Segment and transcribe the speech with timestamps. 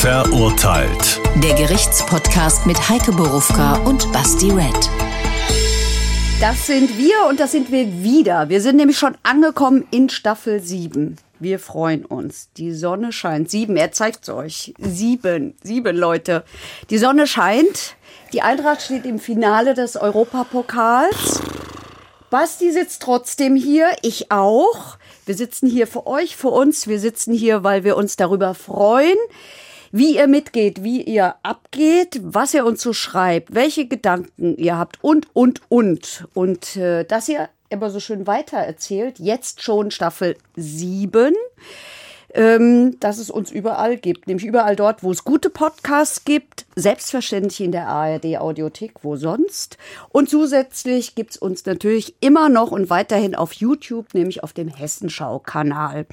[0.00, 1.20] Verurteilt.
[1.44, 4.88] Der Gerichtspodcast mit Heike Borufka und Basti Red.
[6.40, 8.48] Das sind wir und das sind wir wieder.
[8.48, 11.16] Wir sind nämlich schon angekommen in Staffel 7.
[11.38, 12.48] Wir freuen uns.
[12.56, 13.50] Die Sonne scheint.
[13.50, 14.72] Sieben, er zeigt es euch.
[14.78, 16.44] Sieben, sieben Leute.
[16.88, 17.94] Die Sonne scheint.
[18.32, 21.42] Die Eintracht steht im Finale des Europapokals.
[22.30, 24.96] Basti sitzt trotzdem hier, ich auch.
[25.26, 26.86] Wir sitzen hier für euch, für uns.
[26.86, 29.18] Wir sitzen hier, weil wir uns darüber freuen,
[29.92, 34.98] wie ihr mitgeht, wie ihr abgeht, was ihr uns so schreibt, welche Gedanken ihr habt
[35.02, 36.26] und, und, und.
[36.34, 41.34] Und äh, dass ihr immer so schön weitererzählt, jetzt schon Staffel 7
[42.34, 44.26] ähm, dass es uns überall gibt.
[44.26, 49.78] Nämlich überall dort, wo es gute Podcasts gibt, selbstverständlich in der ARD Audiothek, wo sonst.
[50.10, 54.68] Und zusätzlich gibt es uns natürlich immer noch und weiterhin auf YouTube, nämlich auf dem
[54.68, 56.06] Hessenschau-Kanal.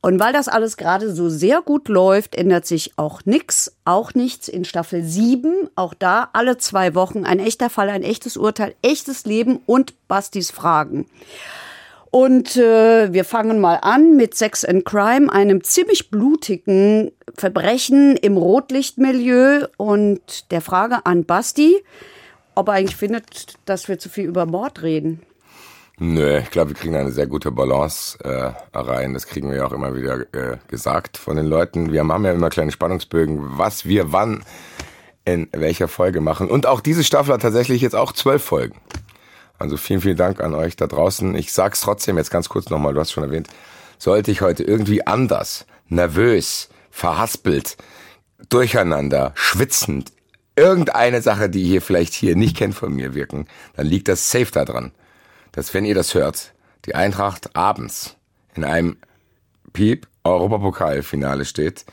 [0.00, 4.46] Und weil das alles gerade so sehr gut läuft, ändert sich auch nichts, auch nichts
[4.46, 5.68] in Staffel 7.
[5.74, 10.50] Auch da alle zwei Wochen ein echter Fall, ein echtes Urteil, echtes Leben und Bastis
[10.50, 11.06] Fragen.
[12.10, 18.36] Und äh, wir fangen mal an mit Sex and Crime, einem ziemlich blutigen Verbrechen im
[18.36, 21.76] Rotlichtmilieu und der Frage an Basti,
[22.54, 25.20] ob er eigentlich findet, dass wir zu viel über Mord reden.
[25.98, 29.14] Nö, ich glaube, wir kriegen eine sehr gute Balance äh, rein.
[29.14, 31.90] Das kriegen wir ja auch immer wieder äh, gesagt von den Leuten.
[31.90, 34.44] Wir haben ja immer kleine Spannungsbögen, was wir wann
[35.24, 36.50] in welcher Folge machen.
[36.50, 38.78] Und auch diese Staffel hat tatsächlich jetzt auch zwölf Folgen.
[39.58, 41.34] Also vielen, vielen Dank an euch da draußen.
[41.34, 43.48] Ich sag's trotzdem jetzt ganz kurz nochmal, du hast schon erwähnt,
[43.96, 47.78] sollte ich heute irgendwie anders, nervös, verhaspelt,
[48.50, 50.12] durcheinander, schwitzend,
[50.56, 54.52] irgendeine Sache, die ihr vielleicht hier nicht kennt von mir wirken, dann liegt das safe
[54.52, 54.92] daran,
[55.56, 56.52] dass wenn ihr das hört,
[56.84, 58.14] die Eintracht abends
[58.54, 58.98] in einem
[59.72, 61.84] Piep Europapokalfinale steht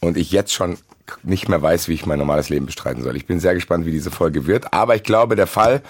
[0.00, 0.78] und ich jetzt schon
[1.24, 3.16] nicht mehr weiß, wie ich mein normales Leben bestreiten soll.
[3.16, 4.72] Ich bin sehr gespannt, wie diese Folge wird.
[4.72, 5.82] Aber ich glaube, der Fall,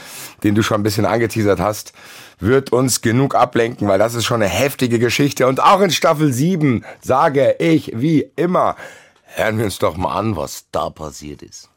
[0.43, 1.93] den du schon ein bisschen angeteasert hast,
[2.39, 5.47] wird uns genug ablenken, weil das ist schon eine heftige Geschichte.
[5.47, 8.77] Und auch in Staffel 7 sage ich, wie immer,
[9.25, 11.69] hören wir uns doch mal an, was da passiert ist.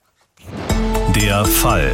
[1.16, 1.92] Der Fall.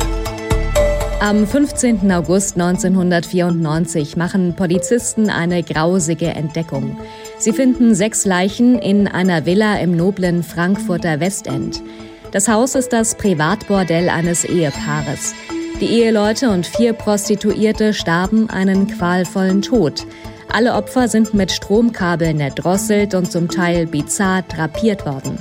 [1.21, 2.09] Am 15.
[2.13, 6.97] August 1994 machen Polizisten eine grausige Entdeckung.
[7.37, 11.83] Sie finden sechs Leichen in einer Villa im noblen Frankfurter Westend.
[12.31, 15.33] Das Haus ist das Privatbordell eines Ehepaares.
[15.81, 20.07] Die Eheleute und vier Prostituierte starben einen qualvollen Tod.
[20.47, 25.37] Alle Opfer sind mit Stromkabeln erdrosselt und zum Teil bizarr drapiert worden.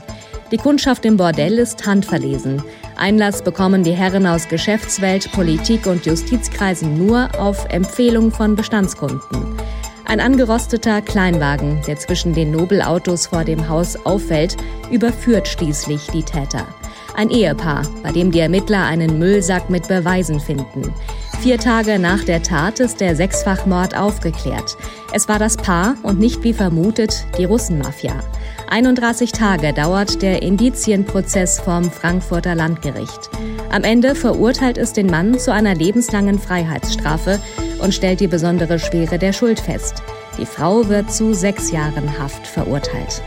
[0.50, 2.62] Die Kundschaft im Bordell ist handverlesen.
[2.96, 9.58] Einlass bekommen die Herren aus Geschäftswelt, Politik und Justizkreisen nur auf Empfehlung von Bestandskunden.
[10.06, 14.56] Ein angerosteter Kleinwagen, der zwischen den Nobelautos vor dem Haus auffällt,
[14.90, 16.66] überführt schließlich die Täter.
[17.14, 20.94] Ein Ehepaar, bei dem die Ermittler einen Müllsack mit Beweisen finden.
[21.40, 24.78] Vier Tage nach der Tat ist der Sechsfachmord aufgeklärt.
[25.12, 28.14] Es war das Paar und nicht wie vermutet die Russenmafia.
[28.70, 33.30] 31 Tage dauert der Indizienprozess vom Frankfurter Landgericht.
[33.70, 37.40] Am Ende verurteilt es den Mann zu einer lebenslangen Freiheitsstrafe
[37.80, 40.02] und stellt die besondere Schwere der Schuld fest.
[40.38, 43.22] Die Frau wird zu sechs Jahren Haft verurteilt.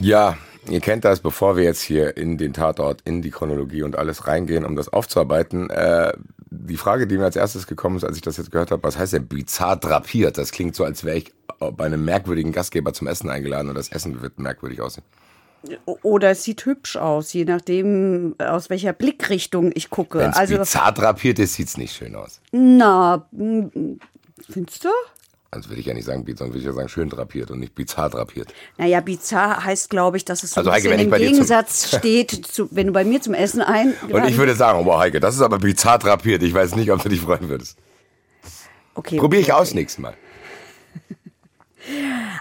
[0.00, 0.36] Ja,
[0.68, 4.26] ihr kennt das, bevor wir jetzt hier in den Tatort, in die Chronologie und alles
[4.26, 5.70] reingehen, um das aufzuarbeiten.
[5.70, 6.12] Äh,
[6.50, 8.98] die Frage, die mir als erstes gekommen ist, als ich das jetzt gehört habe, was
[8.98, 10.36] heißt denn bizarr drapiert?
[10.36, 13.88] Das klingt so, als wäre ich bei einem merkwürdigen Gastgeber zum Essen eingeladen und das
[13.90, 15.04] Essen wird merkwürdig aussehen.
[16.02, 20.18] Oder es sieht hübsch aus, je nachdem, aus welcher Blickrichtung ich gucke.
[20.18, 22.40] Wenn es also, bizarr drapiert ist, sieht es nicht schön aus.
[22.52, 24.88] Na, findest du?
[25.50, 27.74] Also würde ich ja nicht sagen, sondern würde ich ja sagen, schön drapiert und nicht
[27.74, 28.52] bizarr drapiert.
[28.76, 32.68] Naja, bizarr heißt, glaube ich, dass es so also, ein Heike, im Gegensatz steht, zu,
[32.70, 33.94] wenn du bei mir zum Essen ein...
[34.10, 36.42] Und ich würde sagen, oh Heike, das ist aber bizarr drapiert.
[36.42, 37.78] Ich weiß nicht, ob du dich freuen würdest.
[38.94, 39.18] Okay.
[39.18, 39.60] Probiere ich okay.
[39.60, 40.14] aus nächstes Mal.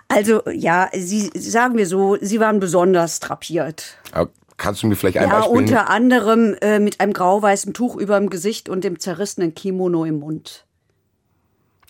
[0.08, 3.98] Also, ja, Sie, sagen wir so, Sie waren besonders drapiert.
[4.12, 7.96] Aber kannst du mir vielleicht ein ja, Beispiel unter anderem äh, mit einem grau-weißen Tuch
[7.96, 10.66] über dem Gesicht und dem zerrissenen Kimono im Mund.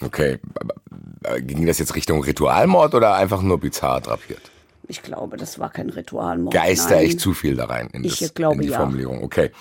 [0.02, 0.40] Okay,
[1.40, 4.52] ging das jetzt Richtung Ritualmord oder einfach nur bizarr drapiert?
[4.88, 6.54] Ich glaube, das war kein Ritualmord.
[6.54, 7.06] Geister nein.
[7.06, 8.78] echt zu viel da rein in, das, ich glaube, in die ja.
[8.78, 9.24] Formulierung.
[9.24, 9.52] Okay.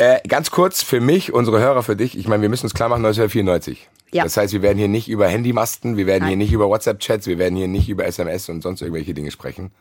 [0.00, 2.16] Äh, ganz kurz für mich, unsere Hörer, für dich.
[2.16, 3.90] Ich meine, wir müssen uns klar machen, 1994.
[4.12, 4.24] Ja.
[4.24, 6.28] Das heißt, wir werden hier nicht über Handymasten, wir werden Nein.
[6.28, 9.72] hier nicht über WhatsApp-Chats, wir werden hier nicht über SMS und sonst irgendwelche Dinge sprechen.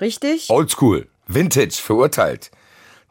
[0.00, 0.48] Richtig?
[0.48, 2.50] Oldschool, Vintage, verurteilt.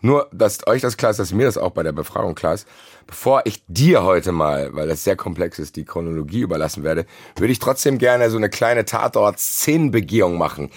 [0.02, 2.68] Nur, dass euch das klar ist, dass mir das auch bei der Befragung klar ist.
[3.06, 7.06] Bevor ich dir heute mal, weil das sehr komplex ist, die Chronologie überlassen werde,
[7.36, 10.72] würde ich trotzdem gerne so eine kleine Tatort-Szenenbegehung machen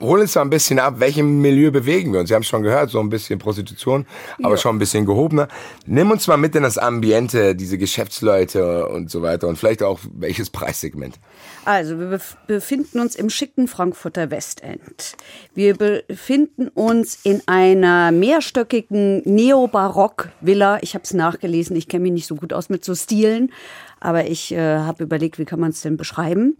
[0.00, 2.28] hol uns mal ein bisschen ab, welchem Milieu bewegen wir uns?
[2.28, 4.06] Sie haben es schon gehört, so ein bisschen Prostitution,
[4.42, 4.56] aber ja.
[4.56, 5.48] schon ein bisschen gehobener.
[5.86, 10.00] Nimm uns mal mit in das Ambiente, diese Geschäftsleute und so weiter und vielleicht auch
[10.12, 11.18] welches Preissegment.
[11.64, 15.16] Also, wir befinden uns im schicken Frankfurter Westend.
[15.54, 20.78] Wir befinden uns in einer mehrstöckigen Neobarock-Villa.
[20.82, 23.52] Ich habe es nachgelesen, ich kenne mich nicht so gut aus mit so Stilen,
[24.00, 26.56] aber ich äh, habe überlegt, wie kann man es denn beschreiben?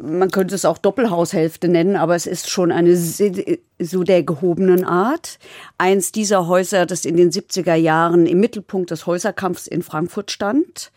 [0.00, 5.38] Man könnte es auch Doppelhaushälfte nennen, aber es ist schon eine so der gehobenen Art.
[5.76, 10.90] Eins dieser Häuser, das in den 70er Jahren im Mittelpunkt des Häuserkampfs in Frankfurt stand,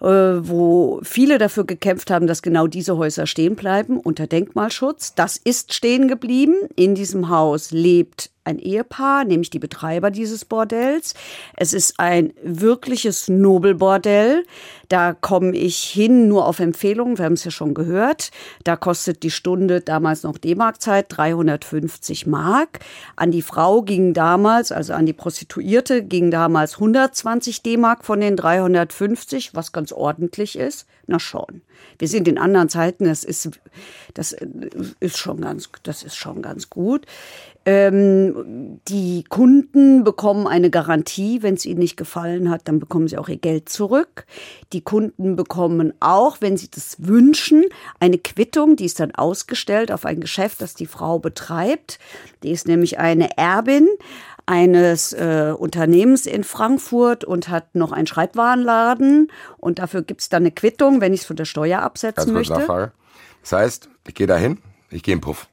[0.00, 5.14] äh, wo viele dafür gekämpft haben, dass genau diese Häuser stehen bleiben unter Denkmalschutz.
[5.14, 6.54] Das ist stehen geblieben.
[6.76, 11.14] In diesem Haus lebt ein Ehepaar, nämlich die Betreiber dieses Bordells.
[11.56, 14.44] Es ist ein wirkliches Nobelbordell.
[14.88, 18.30] Da komme ich hin nur auf Empfehlung, wir haben es ja schon gehört.
[18.64, 22.80] Da kostet die Stunde damals noch D-Mark-Zeit 350 Mark.
[23.14, 28.36] An die Frau ging damals, also an die Prostituierte, ging damals 120 D-Mark von den
[28.36, 30.86] 350, was ganz ordentlich ist.
[31.06, 31.62] Na schon.
[31.98, 33.50] Wir sind in anderen Zeiten, das ist,
[34.14, 34.34] das
[35.00, 37.06] ist schon ganz, das ist schon ganz gut.
[37.72, 43.16] Ähm, die Kunden bekommen eine Garantie, wenn es ihnen nicht gefallen hat, dann bekommen sie
[43.16, 44.26] auch ihr Geld zurück.
[44.72, 47.64] Die Kunden bekommen auch, wenn sie das wünschen,
[48.00, 52.00] eine Quittung, die ist dann ausgestellt auf ein Geschäft, das die Frau betreibt.
[52.42, 53.86] Die ist nämlich eine Erbin
[54.46, 60.42] eines äh, Unternehmens in Frankfurt und hat noch einen Schreibwarenladen und dafür gibt es dann
[60.42, 62.54] eine Quittung, wenn ich es von der Steuer absetzen Ganz möchte.
[62.54, 62.90] Nachfrage.
[63.42, 64.58] Das heißt, ich gehe da hin,
[64.90, 65.46] ich gehe in Puff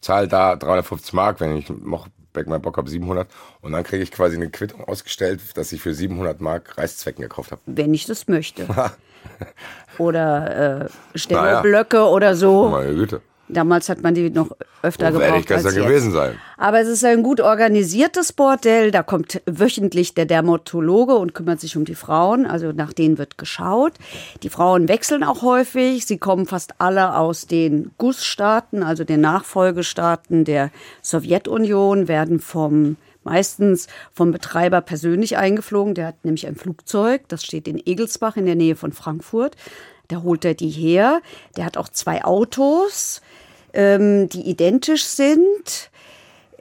[0.00, 3.28] zahle da 350 Mark, wenn ich noch Back mein Bock habe 700
[3.60, 7.50] und dann kriege ich quasi eine Quittung ausgestellt, dass ich für 700 Mark Reißzwecken gekauft
[7.50, 7.60] habe.
[7.66, 8.68] Wenn ich das möchte.
[9.98, 12.08] oder äh, Stelloblöcke naja.
[12.08, 12.68] oder so.
[12.68, 13.20] Meine Güte.
[13.52, 14.50] Damals hat man die noch
[14.82, 15.22] öfter gebraucht.
[15.22, 16.38] Werde ich gestern gewesen sein.
[16.56, 18.90] Aber es ist ein gut organisiertes Bordell.
[18.90, 22.46] Da kommt wöchentlich der Dermatologe und kümmert sich um die Frauen.
[22.46, 23.92] Also nach denen wird geschaut.
[24.42, 26.06] Die Frauen wechseln auch häufig.
[26.06, 30.70] Sie kommen fast alle aus den Gussstaaten, also den Nachfolgestaaten der
[31.02, 35.94] Sowjetunion, werden vom meistens vom Betreiber persönlich eingeflogen.
[35.94, 39.56] Der hat nämlich ein Flugzeug, das steht in Egelsbach in der Nähe von Frankfurt.
[40.08, 41.20] Da holt er die her.
[41.56, 43.20] Der hat auch zwei Autos
[43.74, 45.90] ähm, die identisch sind.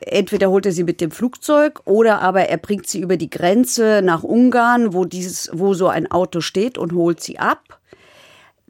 [0.02, 4.02] Entweder holt er sie mit dem Flugzeug oder aber er bringt sie über die Grenze
[4.04, 7.80] nach Ungarn, wo, dieses, wo so ein Auto steht und holt sie ab,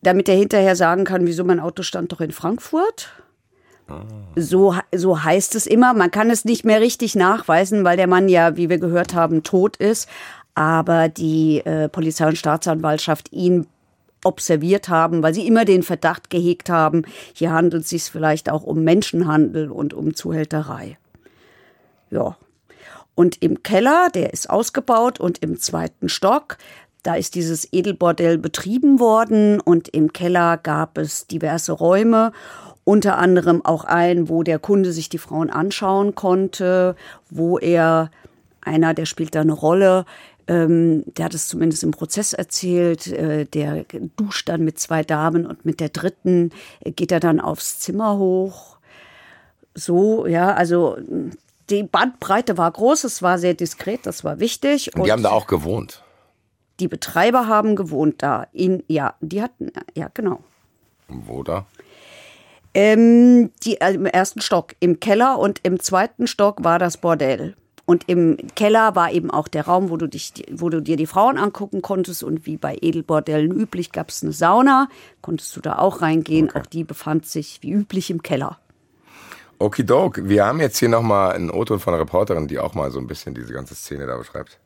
[0.02, 3.10] damit er hinterher sagen kann, wieso mein Auto stand doch in Frankfurt.
[4.36, 5.94] So, so heißt es immer.
[5.94, 9.44] Man kann es nicht mehr richtig nachweisen, weil der Mann ja, wie wir gehört haben,
[9.44, 10.08] tot ist.
[10.56, 13.68] Aber die äh, Polizei und Staatsanwaltschaft ihn
[14.24, 18.64] observiert haben, weil sie immer den Verdacht gehegt haben, hier handelt es sich vielleicht auch
[18.64, 20.98] um Menschenhandel und um Zuhälterei.
[22.10, 22.38] Ja.
[23.16, 26.58] Und im Keller, der ist ausgebaut und im zweiten Stock,
[27.04, 32.34] da ist dieses Edelbordell betrieben worden und im Keller gab es diverse Räume,
[32.84, 36.96] unter anderem auch einen, wo der Kunde sich die Frauen anschauen konnte,
[37.30, 38.10] wo er
[38.62, 40.06] einer, der spielt da eine Rolle,
[40.50, 43.08] ähm, der hat es zumindest im Prozess erzählt.
[43.08, 43.86] Äh, der
[44.18, 46.52] duscht dann mit zwei Damen und mit der dritten
[46.84, 48.78] geht er dann aufs Zimmer hoch.
[49.76, 50.98] So, ja, also
[51.70, 54.96] die Bandbreite war groß, es war sehr diskret, das war wichtig.
[54.96, 56.04] Und die haben da auch gewohnt.
[56.80, 58.48] Die Betreiber haben gewohnt da.
[58.52, 60.40] In, ja, die hatten, ja, genau.
[61.08, 61.68] Wo da?
[62.74, 67.56] Ähm, die, also Im ersten Stock, im Keller und im zweiten Stock war das Bordell.
[67.90, 71.08] Und im Keller war eben auch der Raum, wo du, dich, wo du dir die
[71.08, 72.24] Frauen angucken konntest.
[72.24, 74.90] Und wie bei Edelbordellen üblich gab es eine Sauna.
[75.24, 76.50] Konntest du da auch reingehen.
[76.50, 76.60] Okay.
[76.60, 78.60] Auch die befand sich wie üblich im Keller.
[79.58, 83.00] Okidok, wir haben jetzt hier nochmal einen O-Ton von einer Reporterin, die auch mal so
[83.00, 84.60] ein bisschen diese ganze Szene da beschreibt.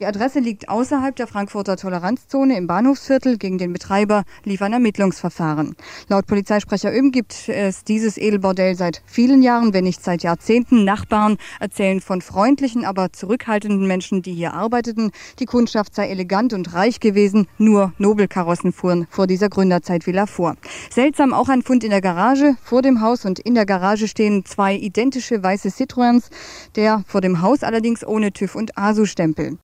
[0.00, 3.38] Die Adresse liegt außerhalb der Frankfurter Toleranzzone im Bahnhofsviertel.
[3.38, 5.76] Gegen den Betreiber lief ein Ermittlungsverfahren.
[6.08, 10.84] Laut Polizeisprecher Öm gibt es dieses Edelbordell seit vielen Jahren, wenn nicht seit Jahrzehnten.
[10.84, 15.12] Nachbarn erzählen von freundlichen, aber zurückhaltenden Menschen, die hier arbeiteten.
[15.38, 17.46] Die Kundschaft sei elegant und reich gewesen.
[17.58, 20.56] Nur Nobelkarossen fuhren vor dieser Gründerzeit Villa vor.
[20.90, 22.56] Seltsam auch ein Fund in der Garage.
[22.64, 26.30] Vor dem Haus und in der Garage stehen zwei identische weiße Citroëns.
[26.74, 29.58] Der vor dem Haus allerdings ohne TÜV und ASU-Stempel.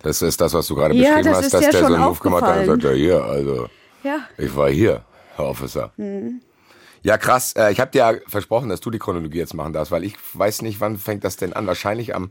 [0.00, 2.20] Das ist das, was du gerade ja, beschrieben das hast, dass der so einen Move
[2.20, 3.68] gemacht hat und sagt, ja hier, also
[4.04, 4.20] ja.
[4.36, 5.04] ich war hier,
[5.36, 5.92] Herr Officer.
[5.96, 6.40] Mhm.
[7.02, 7.54] Ja, krass.
[7.56, 10.14] Äh, ich habe dir ja versprochen, dass du die Chronologie jetzt machen darfst, weil ich
[10.34, 11.66] weiß nicht, wann fängt das denn an?
[11.66, 12.30] Wahrscheinlich am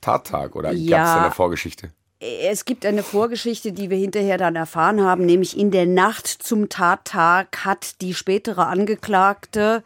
[0.00, 0.98] Tattag oder Ja.
[0.98, 1.90] gab es eine Vorgeschichte?
[2.18, 6.70] Es gibt eine Vorgeschichte, die wir hinterher dann erfahren haben, nämlich in der Nacht zum
[6.70, 9.84] Tattag hat die spätere Angeklagte,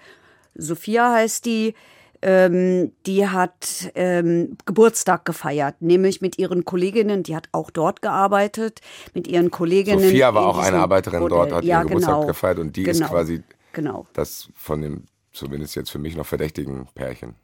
[0.54, 1.74] Sophia heißt die,
[2.22, 8.80] ähm, die hat ähm, Geburtstag gefeiert, nämlich mit ihren Kolleginnen, die hat auch dort gearbeitet,
[9.14, 10.00] mit ihren Kolleginnen.
[10.00, 11.36] Sophia war auch eine Arbeiterin Hotel.
[11.38, 12.26] dort, hat ja, ihren Geburtstag genau.
[12.26, 13.10] gefeiert und die ist Genau.
[13.10, 17.34] quasi Genau, das von dem, zumindest jetzt für mich noch verdächtigen Pärchen.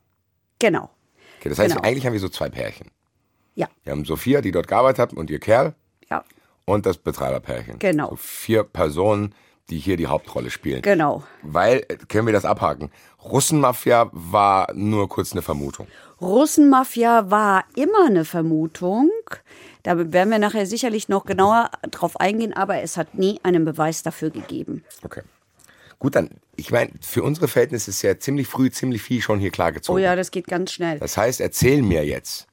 [0.59, 0.91] genau,
[1.39, 1.87] Okay, das heißt, Genau.
[1.87, 2.91] eigentlich haben wir so zwei Pärchen.
[3.55, 5.75] ja, Wir haben Sophia, die dort gearbeitet hat und ihr Kerl
[6.11, 6.25] ja,
[6.65, 7.79] und das Betreiberpärchen.
[7.79, 8.11] Genau.
[8.11, 9.35] So vier Personen,
[9.71, 10.83] die hier die Hauptrolle spielen.
[10.83, 11.25] genau.
[11.43, 12.91] Weil, äh, können wir das abhaken,
[13.25, 15.89] Russenmafia war nur kurz eine Vermutung.
[16.21, 19.11] Russenmafia war immer eine Vermutung.
[19.83, 24.03] Da werden wir nachher sicherlich noch genauer drauf eingehen, aber es hat nie einen Beweis
[24.03, 24.85] dafür gegeben.
[25.03, 25.23] Okay.
[25.99, 29.51] Gut, dann, ich meine, für unsere Verhältnisse ist ja ziemlich früh ziemlich viel schon hier
[29.51, 30.01] klargezogen.
[30.01, 30.99] Oh ja, das geht ganz schnell.
[30.99, 32.47] Das heißt, erzähl mir jetzt,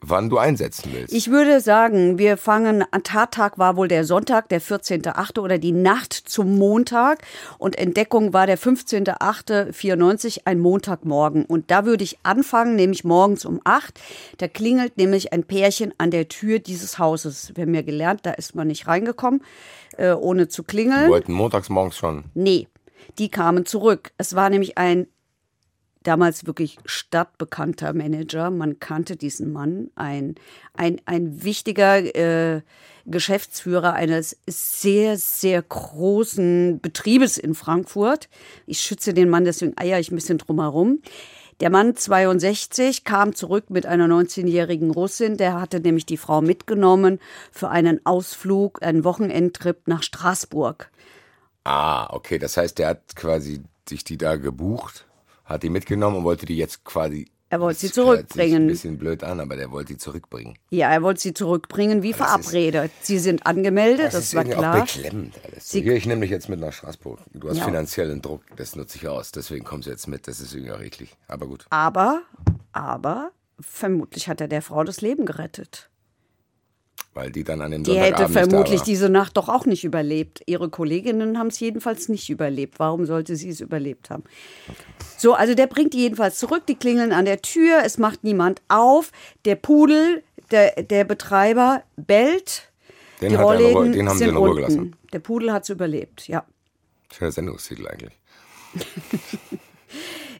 [0.00, 1.12] wann du einsetzen willst.
[1.12, 5.40] Ich würde sagen, wir fangen, an Tattag war wohl der Sonntag, der 14.8.
[5.40, 7.22] oder die Nacht zum Montag
[7.58, 11.44] und Entdeckung war der 15.8.94, ein Montagmorgen.
[11.44, 14.00] Und da würde ich anfangen, nämlich morgens um 8.
[14.38, 17.52] Da klingelt nämlich ein Pärchen an der Tür dieses Hauses.
[17.54, 19.42] Wir haben ja gelernt, da ist man nicht reingekommen,
[19.96, 21.10] äh, ohne zu klingeln.
[21.10, 22.24] wollten montags morgens schon.
[22.34, 22.68] Nee,
[23.18, 24.12] die kamen zurück.
[24.16, 25.06] Es war nämlich ein
[26.02, 28.50] damals wirklich stadtbekannter Manager.
[28.50, 30.36] Man kannte diesen Mann, ein,
[30.74, 32.62] ein, ein wichtiger äh,
[33.06, 38.28] Geschäftsführer eines sehr, sehr großen Betriebes in Frankfurt.
[38.66, 41.00] Ich schütze den Mann, deswegen eier ich ein bisschen drumherum.
[41.60, 45.36] Der Mann 62 kam zurück mit einer 19-jährigen Russin.
[45.36, 47.18] Der hatte nämlich die Frau mitgenommen
[47.50, 50.90] für einen Ausflug, einen Wochenendtrip nach Straßburg.
[51.64, 55.07] Ah, okay, das heißt, der hat quasi sich die da gebucht,
[55.48, 57.26] hat die mitgenommen und wollte die jetzt quasi.
[57.50, 58.64] Er wollte sie Das zurückbringen.
[58.64, 60.58] Ein bisschen blöd an, aber der wollte die zurückbringen.
[60.68, 62.92] Ja, er wollte sie zurückbringen wie das ist- verabredet.
[63.00, 64.74] Sie sind angemeldet, das, ist war klar.
[64.74, 65.70] auch beklemmend alles.
[65.70, 67.20] Sie- Hier, ich nehme dich jetzt mit nach Straßburg.
[67.32, 67.64] Du hast Ja.
[67.64, 69.32] finanziellen Druck, das nutze ich aus.
[69.32, 70.28] Deswegen kommst du jetzt mit.
[70.28, 71.16] Das ist irgendwie auch eklig.
[71.26, 71.64] Aber gut.
[71.70, 72.20] Aber,
[72.72, 75.88] aber, vermutlich hat er der Frau das Leben gerettet.
[77.18, 80.40] Weil die dann an dem Die hätte vermutlich diese Nacht doch auch nicht überlebt.
[80.46, 82.78] Ihre Kolleginnen haben es jedenfalls nicht überlebt.
[82.78, 84.22] Warum sollte sie es überlebt haben?
[85.16, 86.64] So, also der bringt die jedenfalls zurück.
[86.68, 87.80] Die klingeln an der Tür.
[87.84, 89.10] Es macht niemand auf.
[89.46, 90.22] Der Pudel,
[90.52, 92.70] der, der Betreiber, bellt.
[93.20, 94.56] Den, die Rollläden den haben sie in Ruhe unten.
[94.56, 94.96] gelassen.
[95.12, 96.44] Der Pudel hat es überlebt, ja.
[97.12, 98.16] Schöner Sendungstitel eigentlich.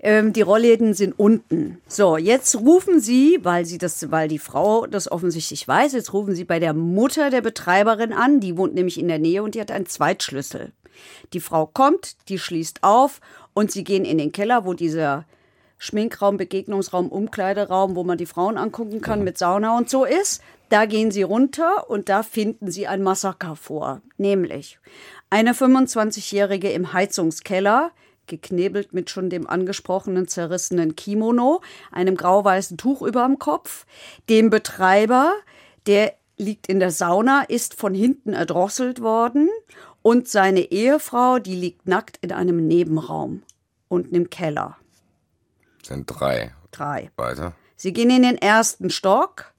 [0.01, 1.81] Ähm, die Rollläden sind unten.
[1.87, 6.35] So, jetzt rufen Sie, weil sie das, weil die Frau das offensichtlich weiß, jetzt rufen
[6.35, 8.41] Sie bei der Mutter der Betreiberin an.
[8.41, 10.73] Die wohnt nämlich in der Nähe und die hat einen Zweitschlüssel.
[11.33, 13.21] Die Frau kommt, die schließt auf
[13.55, 15.25] und sie gehen in den Keller, wo dieser
[15.79, 20.43] Schminkraum, Begegnungsraum, Umkleideraum, wo man die Frauen angucken kann mit Sauna und so ist.
[20.71, 24.03] Da gehen sie runter und da finden sie ein Massaker vor.
[24.19, 24.79] Nämlich
[25.31, 27.93] eine 25-Jährige im Heizungskeller,
[28.29, 33.87] geknebelt mit schon dem angesprochenen zerrissenen Kimono, einem grau-weißen Tuch überm Kopf,
[34.29, 35.33] dem Betreiber,
[35.87, 39.49] der liegt in der Sauna, ist von hinten erdrosselt worden
[40.03, 43.43] und seine Ehefrau, die liegt nackt in einem Nebenraum
[43.89, 44.77] unten im Keller.
[45.83, 46.53] Sind drei.
[46.71, 47.11] Drei.
[47.17, 47.55] Weiter.
[47.77, 49.53] Sie gehen in den ersten Stock.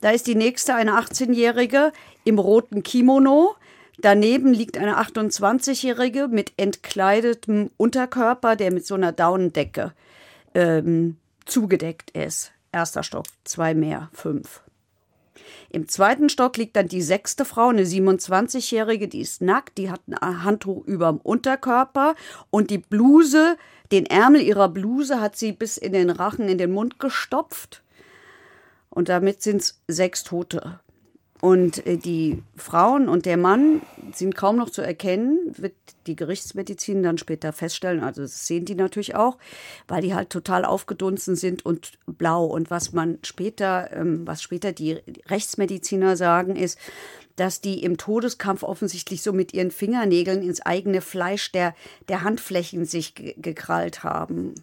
[0.00, 1.92] Da ist die nächste, eine 18-Jährige
[2.24, 3.56] im roten Kimono.
[3.98, 9.92] Daneben liegt eine 28-Jährige mit entkleidetem Unterkörper, der mit so einer Daunendecke
[10.54, 12.52] ähm, zugedeckt ist.
[12.72, 14.62] Erster Stock, zwei mehr, fünf.
[15.70, 20.00] Im zweiten Stock liegt dann die sechste Frau, eine 27-Jährige, die ist nackt, die hat
[20.08, 22.14] ein Handtuch überm Unterkörper
[22.50, 23.56] und die Bluse,
[23.90, 27.82] den Ärmel ihrer Bluse hat sie bis in den Rachen, in den Mund gestopft.
[28.90, 30.78] Und damit sind es sechs Tote.
[31.44, 33.82] Und äh, die Frauen und der Mann
[34.14, 35.74] sind kaum noch zu erkennen, wird
[36.06, 38.02] die Gerichtsmedizin dann später feststellen.
[38.02, 39.36] Also das sehen die natürlich auch,
[39.86, 42.46] weil die halt total aufgedunsen sind und blau.
[42.46, 46.78] Und was man später, ähm, was später die Rechtsmediziner sagen, ist,
[47.36, 51.74] dass die im Todeskampf offensichtlich so mit ihren Fingernägeln ins eigene Fleisch der,
[52.08, 54.54] der Handflächen sich ge gekrallt haben.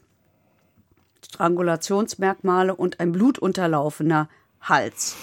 [1.27, 4.29] Strangulationsmerkmale und ein blutunterlaufener
[4.61, 5.15] Hals.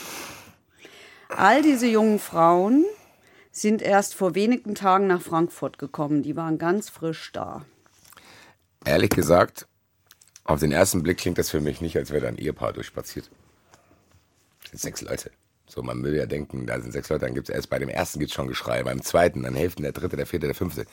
[1.28, 2.84] All diese jungen Frauen
[3.50, 6.22] sind erst vor wenigen Tagen nach Frankfurt gekommen.
[6.22, 7.64] Die waren ganz frisch da.
[8.84, 9.66] Ehrlich gesagt,
[10.44, 13.30] auf den ersten Blick klingt das für mich nicht, als wäre da ein Ehepaar durchspaziert.
[14.62, 15.30] Das sind sechs Leute.
[15.66, 17.90] So, man will ja denken, da sind sechs Leute, dann gibt es erst bei dem
[17.90, 20.86] ersten gibt's schon Geschrei, beim zweiten, dann Hälften, der dritte, der vierte, der fünfte.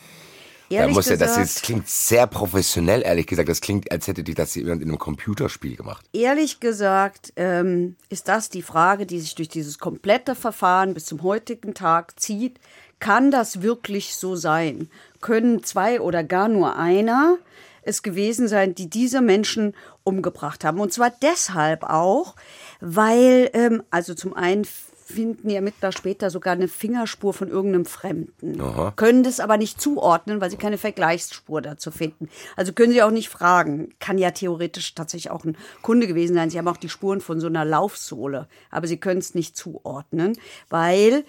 [0.69, 3.49] Da Ehrlich muss ja, das, gesagt- ist, klingt sehr professionell, ehrlich gesagt.
[3.49, 6.05] Das klingt, als hätte die das jemand in einem Computerspiel gemacht.
[6.13, 11.21] Ehrlich gesagt ähm, ist das die Frage, die sich durch dieses komplette Verfahren bis zum
[11.23, 12.59] heutigen Tag zieht.
[12.99, 14.89] Kann das wirklich so sein?
[15.21, 17.37] Können zwei oder gar nur einer
[17.83, 20.79] es gewesen sein, die diese Menschen umgebracht haben?
[20.79, 22.35] Und zwar deshalb auch,
[22.79, 24.65] weil, ähm, also zum einen
[25.05, 28.59] finden Ermittler später sogar eine Fingerspur von irgendeinem Fremden.
[28.95, 32.27] Können das aber nicht zuordnen, weil sie keine Vergleichsspur dazu finden.
[32.55, 33.93] Also können sie auch nicht fragen.
[33.99, 36.49] Kann ja theoretisch tatsächlich auch ein Kunde gewesen sein.
[36.49, 40.37] Sie haben auch die Spuren von so einer Laufsohle, aber sie können es nicht zuordnen,
[40.69, 41.23] weil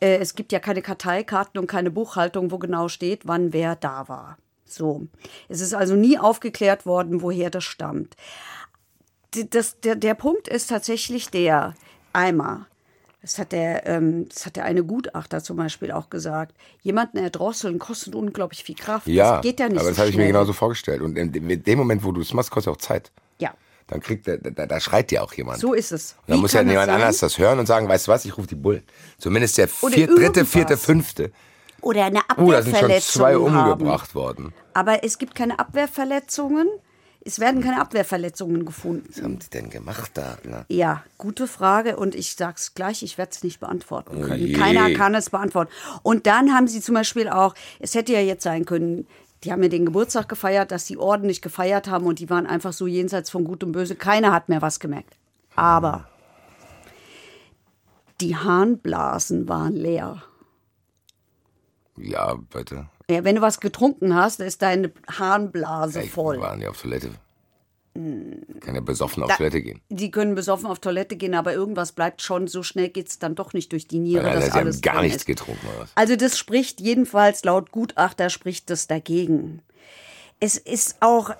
[0.00, 4.08] äh, es gibt ja keine Karteikarten und keine Buchhaltung, wo genau steht, wann wer da
[4.08, 4.36] war.
[4.66, 5.06] So.
[5.48, 8.14] Es ist also nie aufgeklärt worden, woher das stammt
[9.50, 11.74] das, der, der Punkt ist tatsächlich der,
[12.12, 12.66] einmal,
[13.22, 17.78] das hat, der, ähm, das hat der eine Gutachter zum Beispiel auch gesagt, jemanden erdrosseln
[17.78, 19.06] kostet unglaublich viel Kraft.
[19.06, 21.00] Ja, das geht ja nicht aber so das habe ich mir genauso vorgestellt.
[21.02, 23.12] Und in dem Moment, wo du es machst, kostet auch Zeit.
[23.38, 23.54] Ja,
[23.86, 25.60] Dann kriegt der, da, da schreit dir auch jemand.
[25.60, 26.12] so ist es.
[26.22, 26.90] Und dann Wie muss ja jemand sein?
[26.90, 28.82] anders das hören und sagen, weißt du was, ich rufe die Bullen.
[29.18, 31.30] Zumindest der vier, dritte, vierte, fünfte.
[31.80, 33.72] Oder eine Oh, da sind schon Abwehrverletzung zwei haben.
[33.72, 34.52] umgebracht worden.
[34.74, 36.68] Aber es gibt keine Abwehrverletzungen.
[37.24, 39.06] Es werden keine Abwehrverletzungen gefunden.
[39.08, 40.38] Was haben die denn gemacht da?
[40.44, 40.64] Na?
[40.68, 44.44] Ja, gute Frage und ich sag's gleich, ich werde es nicht beantworten Oh können.
[44.46, 44.54] je.
[44.54, 45.70] Keiner kann es beantworten.
[46.02, 49.06] Und dann haben sie zum Beispiel auch, es hätte ja jetzt sein können,
[49.44, 52.46] die haben ja den Geburtstag gefeiert, dass die Orden nicht gefeiert haben und die waren
[52.46, 53.94] einfach so jenseits von Gut und Böse.
[53.96, 55.16] Keiner hat mehr was gemerkt.
[55.54, 56.08] Aber
[58.20, 60.22] die Harnblasen waren leer.
[61.96, 62.86] Ja, bitte.
[63.12, 66.40] Ja, wenn du was getrunken hast, ist deine Harnblase Ey, voll.
[66.40, 67.10] waren die auf Toilette.
[67.94, 69.80] Kann ja besoffen auf Da- Toilette gehen.
[69.90, 72.46] Die können besoffen auf Toilette gehen, aber irgendwas bleibt schon.
[72.46, 74.94] So schnell geht's dann doch nicht durch die Niere, Nein, dass sie haben alles gar
[74.94, 75.26] drin nichts ist.
[75.26, 75.86] getrunken oder?
[75.94, 79.60] Also das spricht jedenfalls laut Gutachter spricht das dagegen.
[80.40, 81.30] Es ist auch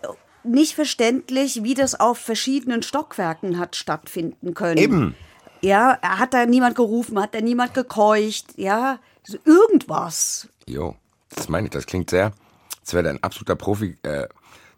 [0.44, 4.76] nicht verständlich, wie das auf verschiedenen Stockwerken hat stattfinden können.
[4.76, 5.14] Eben.
[5.62, 10.48] Ja, hat da niemand gerufen, hat da niemand gekeucht, ja, so irgendwas.
[10.68, 10.96] Jo,
[11.36, 12.32] das meine ich, das klingt sehr,
[12.80, 14.26] als wäre da ein absoluter Profi äh,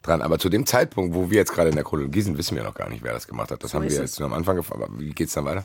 [0.02, 0.22] dran.
[0.22, 2.74] Aber zu dem Zeitpunkt, wo wir jetzt gerade in der Chronologie sind, wissen wir noch
[2.74, 3.62] gar nicht, wer das gemacht hat.
[3.64, 4.10] Das haben ist wir es.
[4.12, 4.82] jetzt nur am Anfang gefahren.
[4.82, 5.64] Aber wie geht's dann weiter?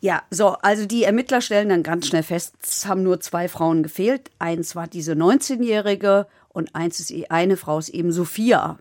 [0.00, 3.82] Ja, so, also die Ermittler stellen dann ganz schnell fest, es haben nur zwei Frauen
[3.82, 4.30] gefehlt.
[4.38, 8.78] Eins war diese 19-Jährige und eins ist, eine Frau ist eben Sophia.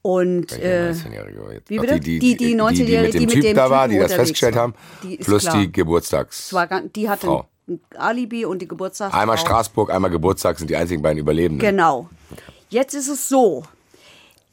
[0.00, 2.00] Und äh, 19-Jährige wie bitte?
[2.00, 4.14] Die, Die- die 19-Jährige, die mit dem die mit Typ dem da war, die das
[4.14, 5.58] festgestellt haben, Die plus klar.
[5.58, 6.54] die Geburtstags...
[6.94, 7.48] die hatte Frau.
[7.96, 9.20] Alibi und die Geburtstagsfrau.
[9.20, 11.66] Einmal Straßburg, einmal Geburtstag sind die einzigen beiden Überlebenden.
[11.66, 12.08] Genau.
[12.68, 13.64] Jetzt ist es so.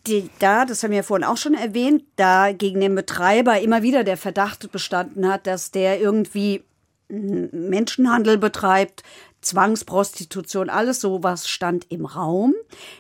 [0.07, 3.81] Die, da, das haben wir ja vorhin auch schon erwähnt, da gegen den Betreiber immer
[3.81, 6.63] wieder der Verdacht bestanden hat, dass der irgendwie
[7.07, 9.03] Menschenhandel betreibt,
[9.41, 12.53] Zwangsprostitution, alles sowas stand im Raum.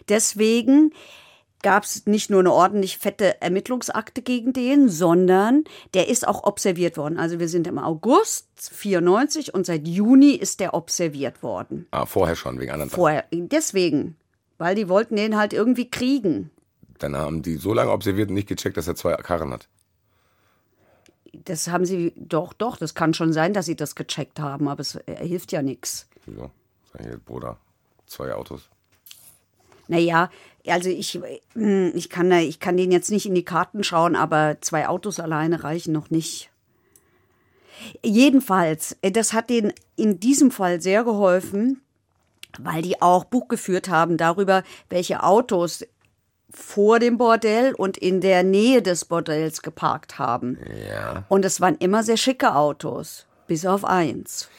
[0.09, 0.93] Deswegen
[1.65, 5.63] gab es nicht nur eine ordentlich fette Ermittlungsakte gegen den, sondern
[5.95, 7.17] der ist auch observiert worden.
[7.17, 11.87] Also wir sind im August 94 und seit Juni ist der observiert worden.
[11.89, 12.91] Ah, vorher schon, wegen anderen.
[12.91, 13.25] Vorher.
[13.31, 14.15] Deswegen.
[14.59, 16.51] Weil die wollten den halt irgendwie kriegen.
[16.99, 19.67] Dann haben die so lange observiert und nicht gecheckt, dass er zwei Karren hat.
[21.33, 24.81] Das haben sie, doch, doch, das kann schon sein, dass sie das gecheckt haben, aber
[24.81, 26.07] es äh, hilft ja nichts.
[26.27, 26.51] Wieso?
[26.93, 27.57] Sag ich, Bruder,
[28.05, 28.69] zwei Autos.
[29.87, 30.29] Naja,
[30.67, 31.19] also ich,
[31.53, 35.19] hm, ich, kann, ich kann den jetzt nicht in die Karten schauen, aber zwei Autos
[35.19, 36.49] alleine reichen noch nicht.
[38.03, 41.81] Jedenfalls, äh, das hat denen in diesem Fall sehr geholfen,
[42.57, 45.85] weil die auch Buch geführt haben darüber, welche Autos
[46.49, 50.57] vor dem Bordell und in der Nähe des Bordells geparkt haben.
[50.89, 51.25] Ja.
[51.27, 54.49] Und es waren immer sehr schicke Autos, bis auf eins.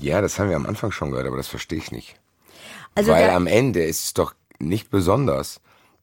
[0.00, 2.16] Ja, das haben wir am Anfang schon gehört, aber das verstehe ich nicht.
[2.94, 5.60] Also Weil am Ende ist es doch nicht besonders,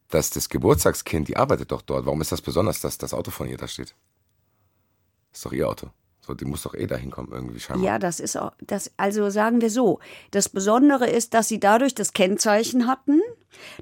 [0.09, 2.05] dass das Geburtstagskind, die arbeitet doch dort.
[2.05, 3.95] Warum ist das besonders, dass das Auto von ihr da steht?
[5.33, 5.87] ist doch ihr Auto.
[6.25, 7.85] So, die muss doch eh dahin kommen irgendwie scheinbar.
[7.85, 9.99] ja, das ist auch, das, also sagen wir so.
[10.29, 13.21] Das Besondere ist, dass sie dadurch das Kennzeichen hatten,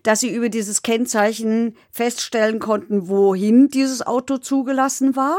[0.04, 5.38] dass sie über dieses Kennzeichen feststellen konnten, wohin dieses Auto zugelassen war.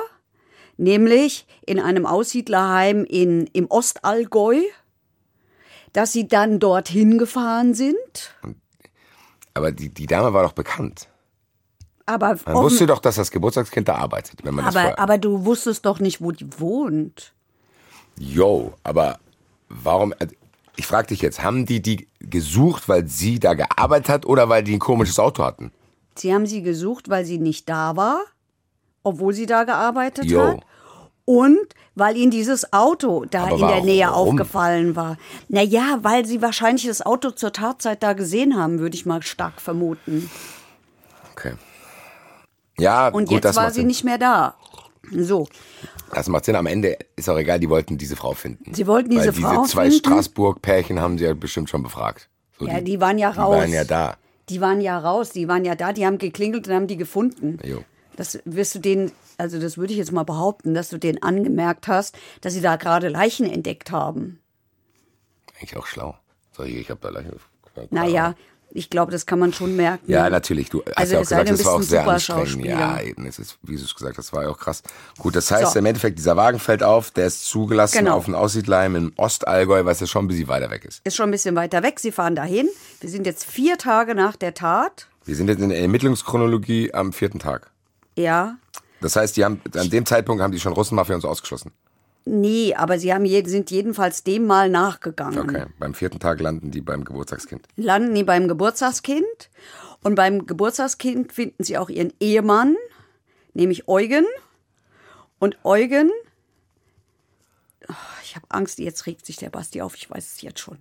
[0.77, 4.61] Nämlich in einem Aussiedlerheim in, im Ostallgäu.
[5.93, 8.35] Dass sie dann dorthin gefahren sind.
[9.55, 11.09] Aber die, die Dame war doch bekannt.
[12.07, 14.99] Aber, Man wusste doch, dass das Geburtstagskind da arbeitet, wenn man das aber, vorher...
[14.99, 17.33] aber du wusstest doch nicht, wo die wohnt.
[18.19, 19.19] Yo, aber
[19.69, 20.13] warum...
[20.19, 20.35] also,
[20.77, 24.65] Ich frage dich jetzt, haben die die gesucht, weil sie da gearbeitet hat oder weil
[24.65, 25.73] die ein komisches Auto hatten?
[26.17, 28.21] Sie haben sie gesucht, weil sie nicht da war,
[29.05, 30.43] obwohl sie da gearbeitet Jo.
[30.43, 30.61] hat.
[31.31, 31.59] Und
[31.95, 34.31] weil ihnen dieses Auto da Aber in der Nähe warum?
[34.31, 35.17] aufgefallen war.
[35.49, 39.61] Naja, weil sie wahrscheinlich das Auto zur Tatzeit da gesehen haben, würde ich mal stark
[39.61, 40.29] vermuten.
[41.33, 41.53] Okay.
[42.79, 43.87] Ja, Und gut, jetzt war sie Sinn.
[43.87, 44.55] nicht mehr da.
[45.13, 45.47] So,
[46.13, 46.57] Das macht Sinn.
[46.57, 48.75] Am Ende ist auch egal, die wollten diese Frau finden.
[48.75, 49.99] Sie wollten diese Weil Frau diese zwei finden?
[50.07, 52.29] Straßburg-Pärchen haben sie ja bestimmt schon befragt.
[52.59, 53.57] So, ja, die waren ja die raus.
[53.57, 54.17] waren ja da.
[54.49, 57.59] Die waren ja raus, die waren ja da, die haben geklingelt und haben die gefunden.
[57.65, 57.85] Jo.
[58.17, 61.89] Das wirst du denen, also das würde ich jetzt mal behaupten, dass du denen angemerkt
[61.89, 64.39] hast, dass sie da gerade Leichen entdeckt haben.
[65.59, 66.17] Eigentlich auch schlau.
[66.57, 67.27] So, hier, ich habe da gleich.
[67.91, 68.35] Naja,
[68.73, 70.05] ich glaube, das kann man schon merken.
[70.11, 70.71] Ja, natürlich.
[70.71, 72.65] Du hast Also ja auch gesagt, das war auch sehr anstrengend.
[72.65, 73.27] Ja, eben.
[73.27, 74.83] Es ist, wie du es gesagt hast, das war ja auch krass.
[75.19, 75.79] Gut, das heißt So.
[75.79, 78.17] im Endeffekt, dieser Wagen fällt auf, der ist zugelassen Genau.
[78.17, 81.01] auf den Aussiedleim im Ostallgäu, was ja schon ein bisschen weiter weg ist.
[81.05, 81.99] Ist schon ein bisschen weiter weg.
[81.99, 82.69] Sie fahren dahin.
[83.01, 85.09] Wir sind jetzt vier Tage nach der Tat.
[85.25, 87.71] Wir sind jetzt in der Ermittlungschronologie am vierten Tag.
[88.17, 88.57] Ja.
[89.01, 91.73] Das heißt, die haben, an dem Zeitpunkt haben die schon Russenmafia uns ausgeschlossen.
[92.27, 95.39] Nee, aber sie haben je, sind jedenfalls dem mal nachgegangen.
[95.39, 95.65] Okay.
[95.79, 97.67] Beim vierten Tag landen die beim Geburtstagskind.
[97.77, 99.25] landen die beim Geburtstagskind.
[100.03, 102.77] Und beim Geburtstagskind finden sie auch ihren Ehemann,
[103.55, 104.27] nämlich Eugen.
[105.39, 106.11] Und Eugen,
[107.91, 110.79] Oh, ich habe Angst, jetzt regt sich der Basti auf, ich weiß es jetzt schon.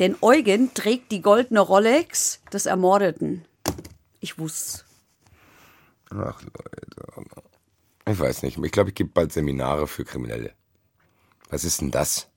[0.00, 3.44] Denn Eugen trägt die goldene Rolex des Ermordeten.
[4.20, 4.82] Ich wusste.
[6.10, 7.30] Ach, Leute.
[8.08, 8.58] Ich weiß nicht.
[8.58, 10.52] Ich glaube, ich gebe bald Seminare für Kriminelle.
[11.50, 12.28] Was ist denn das?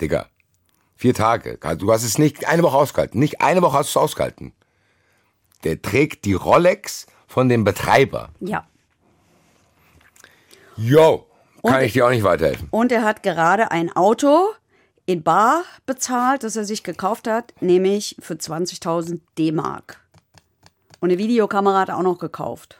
[0.00, 0.28] Digga.
[0.96, 1.58] Vier Tage.
[1.78, 3.18] Du hast es nicht eine Woche ausgehalten.
[3.18, 4.52] Nicht eine Woche hast du es ausgehalten.
[5.64, 8.30] Der trägt die Rolex von dem Betreiber.
[8.40, 8.66] Ja.
[10.76, 11.26] Yo.
[11.62, 12.68] Kann Und- ich dir auch nicht weiterhelfen.
[12.70, 14.48] Und er hat gerade ein Auto
[15.06, 20.00] in Bar bezahlt, das er sich gekauft hat, nämlich für 20.000 D-Mark.
[21.00, 22.79] Und eine Videokamera hat er auch noch gekauft.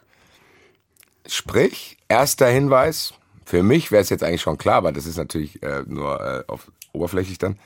[1.26, 3.14] Sprich, erster Hinweis.
[3.44, 6.44] Für mich wäre es jetzt eigentlich schon klar, aber das ist natürlich äh, nur äh,
[6.46, 7.58] auf oberflächlich dann.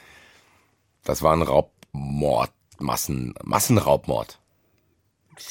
[1.04, 4.38] Das war ein Raubmord, Massen, Massenraubmord.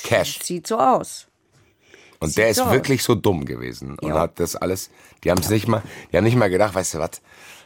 [0.03, 0.39] Cash.
[0.41, 1.27] Sieht so aus.
[2.19, 2.71] Und der ist so aus.
[2.71, 4.19] wirklich so dumm gewesen und Ja.
[4.21, 4.89] hat das alles.
[5.23, 7.21] Die haben es nicht mal, die haben nicht mal gedacht, weißt du was?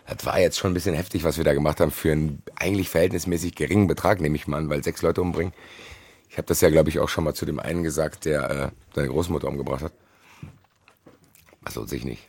[0.08, 2.90] Das war jetzt schon ein bisschen heftig, was wir da gemacht haben für einen eigentlich
[2.90, 5.54] verhältnismäßig geringen Betrag, nehme ich mal an, weil sechs Leute umbringen.
[6.30, 8.70] Ich habe das ja, glaube ich, auch schon mal zu dem einen gesagt, der äh,
[8.96, 9.94] seine Großmutter umgebracht hat.
[11.68, 12.24] Also sich nicht.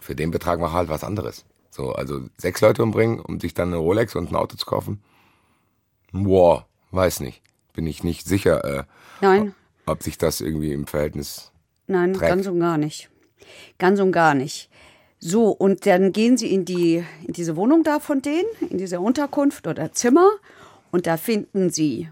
[0.00, 1.44] Für den Betrag mach halt was anderes.
[1.70, 5.02] So, also sechs Leute umbringen, um sich dann eine Rolex und ein Auto zu kaufen.
[6.12, 7.42] Boah, weiß nicht.
[7.74, 8.84] Bin ich nicht sicher, äh,
[9.20, 11.52] Nein, ob sich das irgendwie im Verhältnis
[11.88, 12.30] nein, Dreck.
[12.30, 13.10] ganz und gar nicht.
[13.78, 14.70] Ganz und gar nicht.
[15.18, 18.98] So, und dann gehen sie in, die, in diese Wohnung da von denen, in diese
[19.00, 20.30] Unterkunft oder Zimmer,
[20.90, 22.08] und da finden sie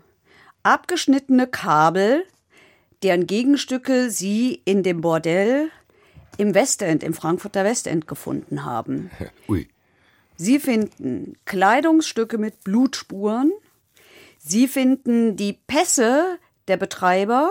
[0.64, 2.24] abgeschnittene Kabel,
[3.02, 5.70] deren Gegenstücke sie in dem Bordell
[6.38, 9.10] im Westend, im Frankfurter Westend gefunden haben.
[9.48, 9.68] Ui.
[10.36, 13.52] Sie finden Kleidungsstücke mit Blutspuren.
[14.38, 17.50] Sie finden die Pässe der Betreiber.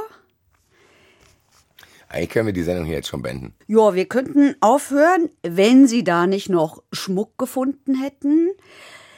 [2.09, 3.53] Eigentlich können wir die Sendung hier jetzt schon beenden.
[3.67, 8.49] Ja, wir könnten aufhören, wenn Sie da nicht noch Schmuck gefunden hätten.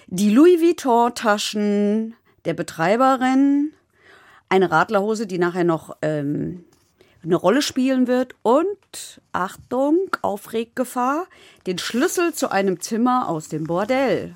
[0.08, 3.72] Die Louis Vuitton-Taschen der Betreiberin.
[4.50, 6.66] Eine Radlerhose, die nachher noch ähm,
[7.24, 8.36] eine Rolle spielen wird.
[8.42, 11.28] Und, Achtung, Aufreggefahr,
[11.68, 14.36] den Schlüssel zu einem Zimmer aus dem Bordell.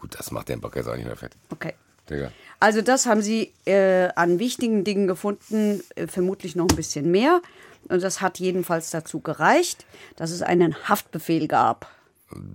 [0.00, 1.32] Gut, das macht den Bock jetzt auch nicht mehr fett.
[1.50, 1.74] Okay.
[2.08, 2.32] Digga.
[2.60, 7.40] Also das haben sie äh, an wichtigen Dingen gefunden, äh, vermutlich noch ein bisschen mehr.
[7.88, 11.88] Und das hat jedenfalls dazu gereicht, dass es einen Haftbefehl gab.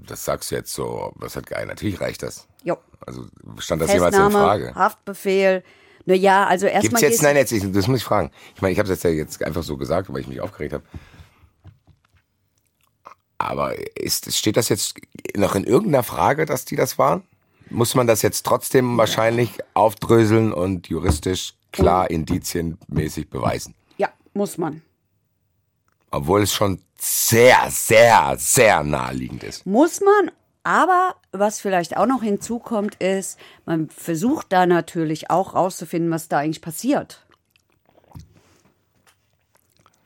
[0.08, 1.66] Das sagst du jetzt so, was hat geil?
[1.66, 2.48] Natürlich reicht das.
[2.64, 2.78] Jo.
[3.06, 3.26] Also
[3.58, 4.76] stand das jemals in Festnahme, Frage?
[4.76, 5.64] Haftbefehl.
[6.06, 8.32] Naja, also Gibt's erstmal jetzt, geht's- nein, jetzt, ich- das muss ich fragen.
[8.56, 10.74] Ich meine, ich habe es jetzt ja jetzt einfach so gesagt, weil ich mich aufgeregt
[10.74, 10.84] habe.
[13.38, 14.96] Aber ist, steht das jetzt
[15.36, 17.24] noch in irgendeiner Frage, dass die das waren?
[17.70, 23.74] Muss man das jetzt trotzdem wahrscheinlich aufdröseln und juristisch klar indizienmäßig beweisen?
[23.98, 24.82] Ja, muss man.
[26.12, 29.66] Obwohl es schon sehr, sehr, sehr naheliegend ist.
[29.66, 30.32] Muss man,
[30.63, 36.39] aber was vielleicht auch noch hinzukommt, ist, man versucht da natürlich auch rauszufinden, was da
[36.39, 37.26] eigentlich passiert.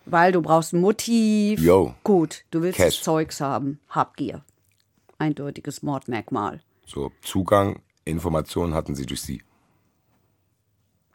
[0.06, 1.60] Weil du brauchst ein Motiv.
[1.60, 1.94] Yo.
[2.04, 2.96] Gut, du willst Cash.
[2.98, 3.80] das Zeugs haben.
[3.90, 4.42] Habgier.
[5.18, 6.62] Eindeutiges Mordmerkmal.
[6.86, 9.44] So, Zugang, Informationen hatten sie durch sie.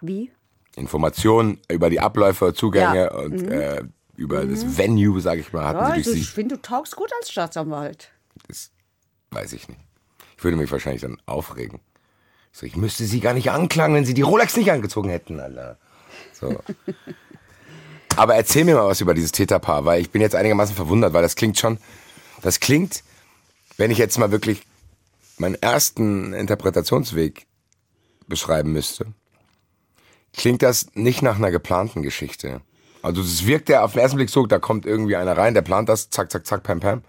[0.02, 0.30] Wie?
[0.76, 3.12] Informationen über die Abläufe, Zugänge Ja.
[3.28, 3.32] Mhm.
[3.32, 3.84] und äh,
[4.16, 6.32] über das Venue, sage ich mal, hatten Ja, sie also durch ich sie.
[6.32, 8.10] finde, du taugst gut als Staatsanwalt.
[8.48, 8.70] Das
[9.32, 9.80] weiß ich nicht.
[10.36, 11.80] Ich würde mich wahrscheinlich dann aufregen.
[12.52, 15.40] Ich, so, ich müsste sie gar nicht anklagen, wenn sie die Rolex nicht angezogen hätten,
[15.40, 15.78] Alter.
[16.32, 16.60] So.
[18.16, 21.22] Aber erzähl mir mal was über dieses Täterpaar, weil ich bin jetzt einigermaßen verwundert, weil
[21.22, 21.78] das klingt schon,
[22.42, 23.02] das klingt,
[23.78, 24.62] wenn ich jetzt mal wirklich
[25.38, 27.46] meinen ersten Interpretationsweg
[28.26, 29.06] beschreiben müsste,
[30.34, 32.60] klingt das nicht nach einer geplanten Geschichte.
[33.02, 35.62] Also es wirkt ja auf den ersten Blick so, da kommt irgendwie einer rein, der
[35.62, 37.02] plant das, zack, zack, zack, pam, pam.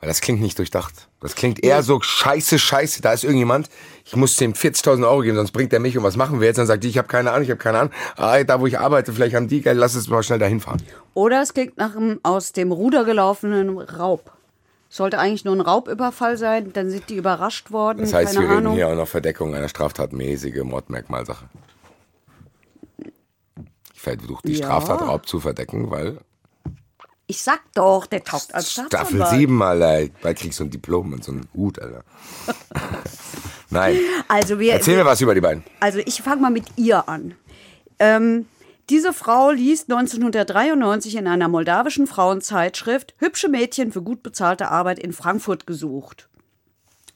[0.00, 1.08] Weil das klingt nicht durchdacht.
[1.20, 3.02] Das klingt eher so scheiße, scheiße.
[3.02, 3.68] Da ist irgendjemand,
[4.04, 6.58] ich muss dem 40.000 Euro geben, sonst bringt er mich und was machen wir jetzt?
[6.58, 7.92] Dann sagt die, ich habe keine Ahnung, ich habe keine Ahnung.
[8.16, 10.80] Ah, da, wo ich arbeite, vielleicht haben die, geil, lass es mal schnell dahin fahren.
[11.14, 14.30] Oder es klingt nach einem aus dem Ruder gelaufenen Raub.
[14.88, 17.98] Sollte eigentlich nur ein Raubüberfall sein, dann sind die überrascht worden.
[18.02, 18.74] Das heißt, keine wir reden Ahnung.
[18.76, 21.44] hier auch noch Verdeckung einer straftatmäßige Mordmerkmalsache.
[23.94, 24.66] Ich versuche die Ja.
[24.66, 26.18] Straftat Raub zu verdecken, weil
[27.30, 29.38] Ich sag doch, der taucht als Staffel Staatsanwalt.
[29.38, 30.12] 7, Alter.
[30.22, 32.02] Bald kriegst du ein Diplom und so einen Hut, Alter.
[33.70, 33.98] Nein.
[34.28, 35.62] Also wir, Erzähl mir was über die beiden.
[35.78, 37.34] Also ich fange mal mit ihr an.
[37.98, 38.46] Ähm,
[38.88, 45.12] diese Frau liest 1993 in einer moldawischen Frauenzeitschrift hübsche Mädchen für gut bezahlte Arbeit in
[45.12, 46.30] Frankfurt gesucht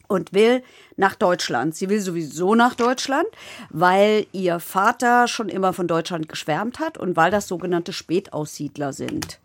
[0.08, 0.62] und will
[0.98, 1.74] nach Deutschland.
[1.74, 3.28] Sie will sowieso nach Deutschland,
[3.70, 9.40] weil ihr Vater schon immer von Deutschland geschwärmt hat und weil das sogenannte Spätaussiedler sind.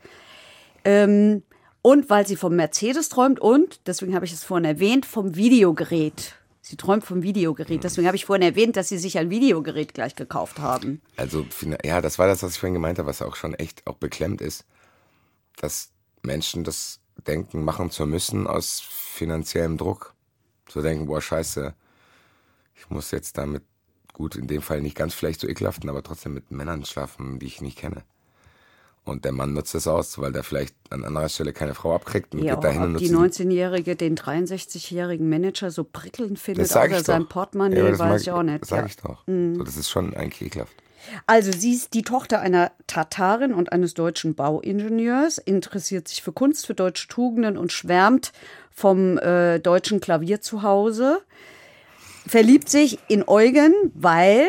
[0.88, 1.43] Ähm,
[1.82, 6.36] und weil sie vom Mercedes träumt und, deswegen habe ich es vorhin erwähnt, vom Videogerät.
[6.62, 7.84] Sie träumt vom Videogerät.
[7.84, 11.02] Deswegen habe ich vorhin erwähnt, dass sie sich ein Videogerät gleich gekauft haben.
[11.17, 11.45] Also,
[11.84, 14.39] ja, das war das, was ich vorhin gemeint habe, was auch schon echt auch beklemmt
[14.41, 14.65] ist,
[15.58, 15.91] dass
[16.23, 20.13] Menschen das Denken machen zu müssen aus finanziellem Druck.
[20.67, 21.73] Zu denken, boah, scheiße,
[22.76, 23.63] ich muss jetzt damit,
[24.13, 27.45] gut, in dem Fall nicht ganz vielleicht so ekelhaften, aber trotzdem mit Männern schlafen, die
[27.45, 28.04] ich nicht kenne.
[29.07, 32.35] Und der Mann nutzt das aus, weil der vielleicht an anderer Stelle keine Frau abkriegt
[32.35, 36.65] und Ja, geht dahin und nutzt die die- 19-Jährige den 63-jährigen Manager so prickelnd findet,
[36.75, 37.27] außer sein.
[37.27, 38.61] Portemonnaie, Ja, weiß ich auch nicht.
[38.63, 38.83] Das sage Ja.
[38.83, 38.89] Mhm.
[38.89, 39.57] ich doch.
[39.57, 40.73] So, das ist schon eigentlich ekelhaft.
[41.25, 46.67] Also sie ist die Tochter einer Tatarin und eines deutschen Bauingenieurs, interessiert sich für Kunst,
[46.67, 48.33] für deutsche Tugenden und schwärmt
[48.71, 51.21] vom äh, deutschen Klavier zu Hause.
[52.27, 54.47] Verliebt sich in Eugen, weil,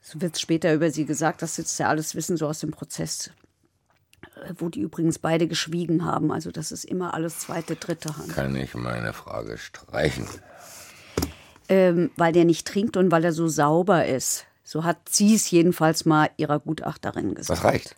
[0.00, 3.30] so wird später über sie gesagt, das ist ja alles Wissen so aus dem Prozess,
[4.58, 6.32] wo die übrigens beide geschwiegen haben.
[6.32, 8.30] Also das ist immer alles zweite, dritte Hand.
[8.30, 10.26] Kann ich meine Frage streichen?
[11.68, 14.46] ähm, weil der nicht trinkt und weil er so sauber ist.
[14.62, 17.58] So hat sie es jedenfalls mal ihrer Gutachterin gesagt.
[17.58, 17.96] Das reicht.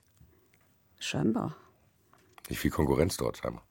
[0.98, 1.56] Scheinbar.
[2.48, 3.62] Nicht viel Konkurrenz dort scheinbar.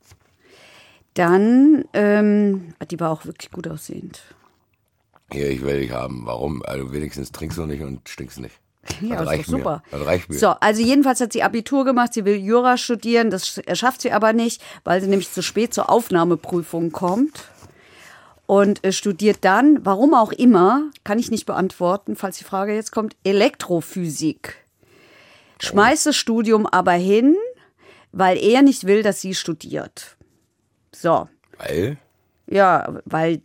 [1.13, 4.21] Dann, ähm, die war auch wirklich gut aussehend.
[5.31, 6.25] Hier, ich will dich haben.
[6.25, 6.61] Warum?
[6.63, 8.59] Also wenigstens trinkst du nicht und stinkst nicht.
[9.01, 9.83] Ja, das ist reicht doch super.
[9.91, 9.97] Mir.
[9.97, 10.37] Das reicht mir.
[10.37, 14.11] So, also jedenfalls hat sie Abitur gemacht, sie will Jura studieren, das sch- schafft sie
[14.11, 17.45] aber nicht, weil sie nämlich zu spät zur Aufnahmeprüfung kommt.
[18.47, 22.91] Und äh, studiert dann, warum auch immer, kann ich nicht beantworten, falls die Frage jetzt
[22.91, 24.55] kommt, Elektrophysik.
[25.61, 27.35] Schmeißt das Studium aber hin,
[28.11, 30.15] weil er nicht will, dass sie studiert.
[30.93, 31.97] So, Weil?
[32.45, 33.41] ja, weil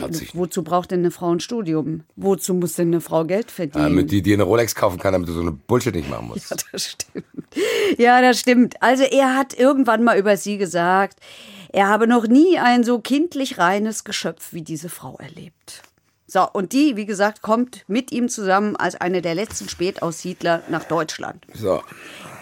[0.00, 2.04] Hat sich wozu braucht denn eine Frau ein Studium?
[2.16, 3.84] Wozu muss denn eine Frau Geld verdienen?
[3.84, 6.50] damit die dir eine Rolex kaufen kann, damit du so eine Bullshit nicht machen musst.
[6.56, 7.26] Ja, das stimmt.
[7.98, 8.82] Ja, das stimmt.
[8.82, 11.20] Also er hat irgendwann mal über sie gesagt,
[11.72, 15.82] er habe noch nie ein so kindlich reines Geschöpf wie diese Frau erlebt.
[16.26, 20.84] So, und die, wie gesagt, kommt mit ihm zusammen als eine der letzten Spätaussiedler nach
[20.84, 21.46] Deutschland.
[21.54, 21.82] So,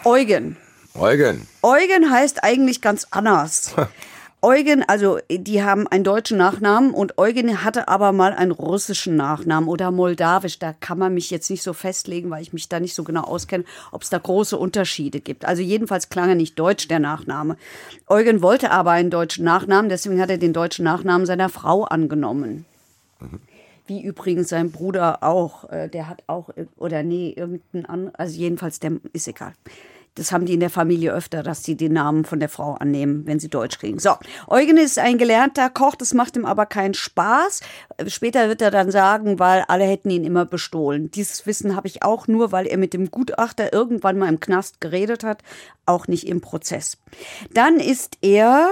[0.05, 0.57] Eugen.
[0.95, 1.47] Eugen.
[1.63, 3.75] Eugen heißt eigentlich ganz anders.
[4.45, 9.71] Eugen, also die haben einen deutschen Nachnamen und Eugen hatte aber mal einen russischen Nachnamen
[9.71, 10.59] oder moldawisch.
[10.59, 13.23] Da kann man mich jetzt nicht so festlegen, weil ich mich da nicht so genau
[13.23, 15.47] auskenne, ob es da große Unterschiede gibt.
[15.47, 17.57] Also jedenfalls klang er nicht deutsch, der Nachname.
[18.07, 22.67] Eugen wollte aber einen deutschen Nachnamen, deswegen hat er den deutschen Nachnamen seiner Frau angenommen.
[23.87, 25.71] Wie übrigens sein Bruder auch.
[25.71, 29.55] Äh, Der hat auch, äh, oder nee, irgendein anderer, also jedenfalls, der ist egal.
[30.17, 33.27] Das haben die in der Familie öfter, dass die den Namen von der Frau annehmen,
[33.27, 33.99] wenn sie Deutsch kriegen.
[33.99, 34.15] So,
[34.47, 37.63] Eugen ist ein gelernter Koch, das macht ihm aber keinen Spaß.
[38.07, 41.11] Später wird er dann sagen, weil alle hätten ihn immer bestohlen.
[41.11, 44.81] Dieses Wissen habe ich auch nur, weil er mit dem Gutachter irgendwann mal im Knast
[44.81, 45.43] geredet hat,
[45.85, 46.97] auch nicht im Prozess.
[47.53, 48.71] Dann ist er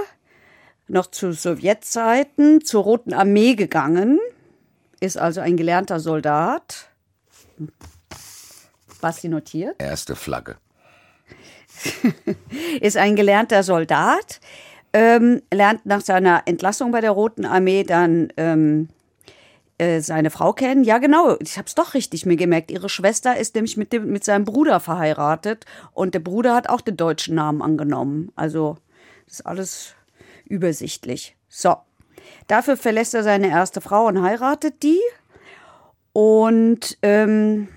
[0.86, 4.20] noch zu Sowjetzeiten zur Roten Armee gegangen,
[5.00, 6.88] ist also ein gelernter Soldat.
[9.00, 9.74] Basti notiert.
[9.82, 10.56] Erste Flagge.
[12.80, 14.40] ist ein gelernter Soldat,
[14.92, 18.88] ähm, lernt nach seiner Entlassung bei der Roten Armee dann ähm,
[19.78, 20.84] äh, seine Frau kennen.
[20.84, 22.70] Ja, genau, ich habe es doch richtig mir gemerkt.
[22.70, 26.82] Ihre Schwester ist nämlich mit, dem, mit seinem Bruder verheiratet und der Bruder hat auch
[26.82, 28.30] den deutschen Namen angenommen.
[28.36, 28.76] Also
[29.26, 29.94] das ist alles
[30.44, 31.36] übersichtlich.
[31.48, 31.76] So,
[32.46, 35.00] dafür verlässt er seine erste Frau und heiratet die.
[36.12, 37.68] Und ähm,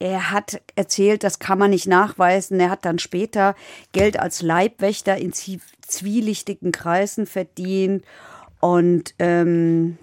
[0.00, 2.58] er hat erzählt, das kann man nicht nachweisen.
[2.58, 3.54] Er hat dann später
[3.92, 8.02] Geld als Leibwächter in zwielichtigen Kreisen verdient
[8.60, 9.98] und ähm,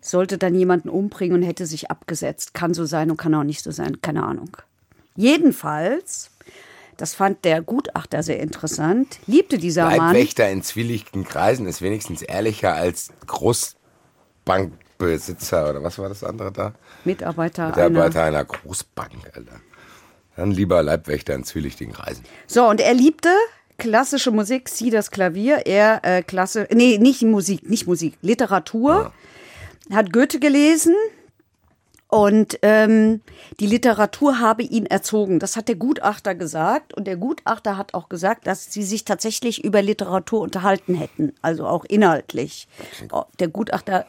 [0.00, 2.54] sollte dann jemanden umbringen und hätte sich abgesetzt.
[2.54, 4.56] Kann so sein und kann auch nicht so sein, keine Ahnung.
[5.14, 6.30] Jedenfalls,
[6.96, 10.14] das fand der Gutachter sehr interessant, liebte dieser Leibwächter Mann.
[10.14, 13.10] Leibwächter in zwielichtigen Kreisen ist wenigstens ehrlicher als
[14.98, 16.72] Großbankbesitzer oder was war das andere da?
[17.04, 19.60] Mitarbeiter, Mitarbeiter einer, einer Großbank, Alter.
[20.36, 22.24] Dann lieber Leibwächter in zwielichtigen Kreisen.
[22.46, 23.30] So, und er liebte
[23.78, 29.12] klassische Musik, sie das Klavier, er äh, Klasse, nee, nicht Musik, nicht Musik, Literatur.
[29.90, 29.96] Ja.
[29.96, 30.94] Hat Goethe gelesen
[32.08, 33.20] und ähm,
[33.60, 35.40] die Literatur habe ihn erzogen.
[35.40, 39.62] Das hat der Gutachter gesagt und der Gutachter hat auch gesagt, dass sie sich tatsächlich
[39.62, 42.66] über Literatur unterhalten hätten, also auch inhaltlich.
[43.12, 44.06] Oh, der Gutachter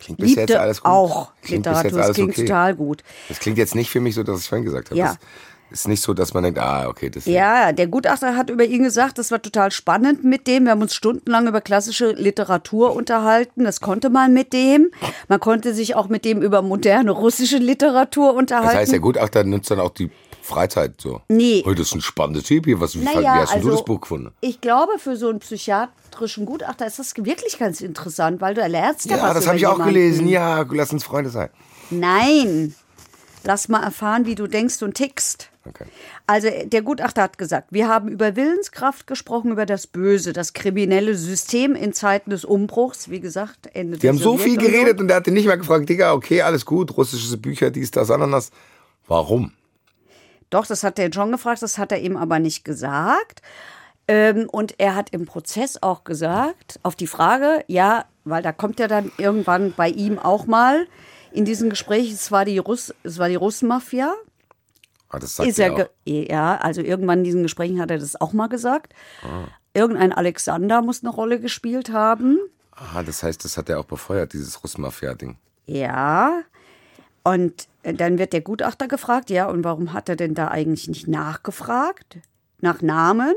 [0.00, 0.90] Klingt bis liebte jetzt alles gut.
[0.90, 2.44] auch klingt Literatur, das klingt okay.
[2.44, 3.02] total gut.
[3.28, 4.98] Das klingt jetzt nicht für mich so, dass ich vorhin gesagt habe.
[4.98, 5.16] Ja.
[5.70, 8.64] Das ist nicht so, dass man denkt, ah, okay, das Ja, der Gutachter hat über
[8.64, 10.64] ihn gesagt, das war total spannend mit dem.
[10.64, 13.64] Wir haben uns stundenlang über klassische Literatur unterhalten.
[13.64, 14.92] Das konnte man mit dem.
[15.26, 18.68] Man konnte sich auch mit dem über moderne russische Literatur unterhalten.
[18.68, 20.10] Das heißt, der Gutachter nutzt dann auch die
[20.44, 21.22] Freizeit so.
[21.28, 21.64] Nee.
[21.66, 22.78] Das ist ein spannender Typ hier.
[22.78, 24.30] Was, wie, Naja, wie hast also, du das Buch gefunden?
[24.42, 29.06] Ich glaube, für so einen psychiatrischen Gutachter ist das wirklich ganz interessant, weil du lernst
[29.06, 30.28] ja, Ja, was das habe ich auch gelesen.
[30.28, 31.48] Ja, lass uns Freunde sein.
[31.90, 32.74] Nein.
[33.42, 35.50] Lass mal erfahren, wie du denkst und tickst.
[35.66, 35.84] Okay.
[36.26, 41.14] Also der Gutachter hat gesagt, wir haben über Willenskraft gesprochen, über das Böse, das kriminelle
[41.14, 43.08] System in Zeiten des Umbruchs.
[43.08, 45.88] Wie gesagt, Ende der haben so viel geredet und der hat den nicht mehr gefragt,
[45.88, 48.50] Digga, okay, alles gut, russische Bücher, dies, das, Ananas.
[49.06, 49.52] Warum?
[50.54, 53.42] Doch, das hat der John gefragt, das hat er ihm aber nicht gesagt.
[54.06, 58.78] Ähm, und er hat im Prozess auch gesagt, auf die Frage, ja, weil da kommt
[58.78, 60.86] ja dann irgendwann bei ihm auch mal
[61.32, 64.14] in diesem Gespräch, es war die, Russ, es war die Russenmafia.
[65.08, 68.32] Ah, das sagt Ist er ja, also irgendwann in diesen Gesprächen hat er das auch
[68.32, 68.94] mal gesagt.
[69.24, 69.48] Ah.
[69.72, 72.38] Irgendein Alexander muss eine Rolle gespielt haben.
[72.76, 75.36] Aha, das heißt, das hat er auch befeuert, dieses Russmafia-Ding.
[75.66, 76.42] Ja.
[77.24, 81.06] Und dann wird der Gutachter gefragt, ja, und warum hat er denn da eigentlich nicht
[81.06, 82.18] nachgefragt?
[82.60, 83.34] Nach Namen?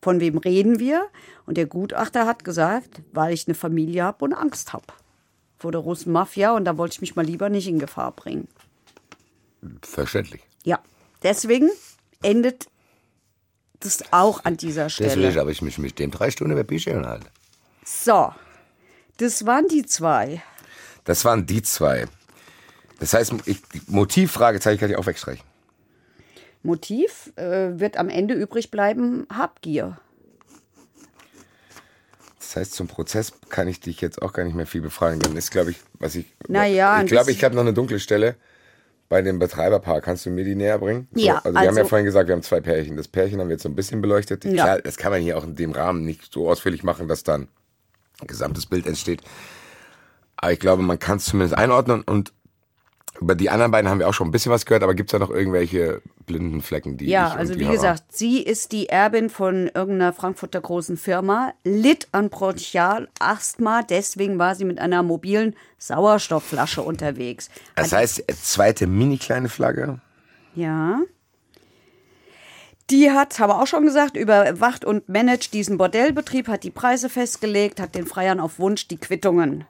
[0.00, 1.08] Von wem reden wir?
[1.44, 4.84] Und der Gutachter hat gesagt, weil ich eine Familie habe und Angst habe
[5.58, 8.48] vor der russen Mafia und da wollte ich mich mal lieber nicht in Gefahr bringen.
[9.82, 10.42] Verständlich.
[10.64, 10.78] Ja,
[11.22, 11.68] deswegen
[12.22, 12.68] endet
[13.80, 15.40] das auch an dieser Deswegen Stelle.
[15.40, 17.26] habe ich mich mit dem drei Stunden über Bücher unterhalten.
[17.84, 18.32] So,
[19.18, 20.42] das waren die zwei.
[21.04, 22.06] Das waren die zwei.
[22.98, 25.44] Das heißt, ich, die Motivfragezeichen kann ich auch wegstreichen.
[26.62, 29.98] Motiv äh, wird am Ende übrig bleiben, Habgier.
[32.38, 35.20] Das heißt, zum Prozess kann ich dich jetzt auch gar nicht mehr viel befragen.
[35.20, 36.26] Dann ist, glaube ich, was ich.
[36.48, 38.36] Naja, ich glaube, ich habe noch eine dunkle Stelle
[39.08, 40.00] bei dem Betreiberpaar.
[40.00, 41.08] Kannst du mir die näher bringen?
[41.14, 42.96] Ja, also, wir haben ja also- vorhin gesagt, wir haben zwei Pärchen.
[42.96, 44.44] Das Pärchen haben wir jetzt so ein bisschen beleuchtet.
[44.44, 44.64] Ja.
[44.64, 47.48] Klar, das kann man hier auch in dem Rahmen nicht so ausführlich machen, dass dann
[48.20, 49.20] ein gesamtes Bild entsteht.
[50.36, 52.32] Aber ich glaube, man kann es zumindest einordnen und
[53.20, 55.12] über die anderen beiden haben wir auch schon ein bisschen was gehört, aber gibt es
[55.12, 59.70] da noch irgendwelche blinden Flecken, die Ja, also wie gesagt, sie ist die Erbin von
[59.74, 67.50] irgendeiner Frankfurter großen Firma, litt an Bronchialasthma, deswegen war sie mit einer mobilen Sauerstoffflasche unterwegs.
[67.74, 70.00] Das heißt, zweite mini kleine Flagge.
[70.54, 71.00] Ja.
[72.90, 77.08] Die hat, haben wir auch schon gesagt, überwacht und managt diesen Bordellbetrieb, hat die Preise
[77.08, 79.64] festgelegt, hat den Freiern auf Wunsch die Quittungen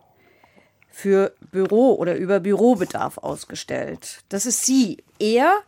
[0.98, 4.24] für Büro oder über Bürobedarf ausgestellt.
[4.30, 4.96] Das ist sie.
[5.20, 5.62] Er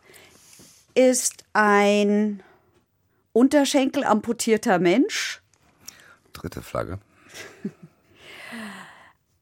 [0.93, 2.43] ist ein
[3.31, 5.41] Unterschenkel amputierter Mensch,
[6.33, 6.99] Dritte Flagge.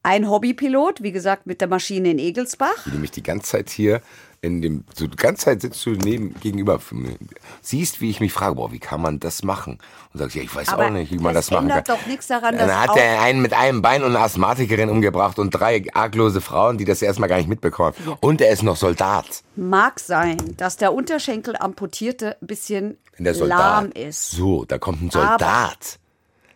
[0.04, 2.84] ein Hobbypilot, wie gesagt, mit der Maschine in Egelsbach.
[2.86, 4.00] die mich die ganze Zeit hier
[4.42, 7.16] in dem, so die ganze Zeit sitzt du neben, gegenüber von mir.
[7.60, 9.78] Siehst, wie ich mich frage, boah, wie kann man das machen?
[10.14, 11.84] Und sagst, ja, ich weiß Aber auch nicht, wie man das das, machen kann.
[11.86, 14.88] doch nichts daran, Dann dass hat auch- er einen mit einem Bein und eine Asthmatikerin
[14.88, 17.94] umgebracht und drei arglose Frauen, die das erstmal gar nicht mitbekommen.
[18.20, 19.42] Und er ist noch Soldat.
[19.56, 23.58] Mag sein, dass der Unterschenkel amputierte ein bisschen Wenn der Soldat.
[23.58, 24.30] lahm ist.
[24.30, 25.98] So, da kommt ein Soldat.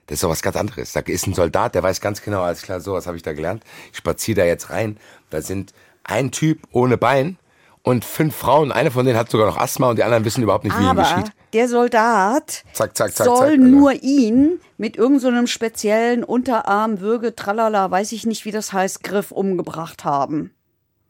[0.07, 0.92] das ist doch was ganz anderes.
[0.94, 3.35] Da ist ein Soldat, der weiß ganz genau, alles klar, so, was habe ich da
[3.35, 3.62] gelernt.
[3.92, 4.97] Ich spaziere da jetzt rein.
[5.29, 7.37] Da sind ein Typ ohne Bein
[7.85, 8.73] und fünf Frauen.
[8.73, 10.88] Eine von denen hat sogar noch Asthma und die anderen wissen überhaupt nicht, wie ihm
[10.88, 11.33] Aber geschieht.
[11.53, 13.57] der Soldat Zack, zack, zack, soll Alter.
[13.59, 19.05] nur ihn mit irgendeinem so speziellen Unterarm, Würge, Tralala, weiß ich nicht, wie das heißt,
[19.05, 20.51] Griff umgebracht haben.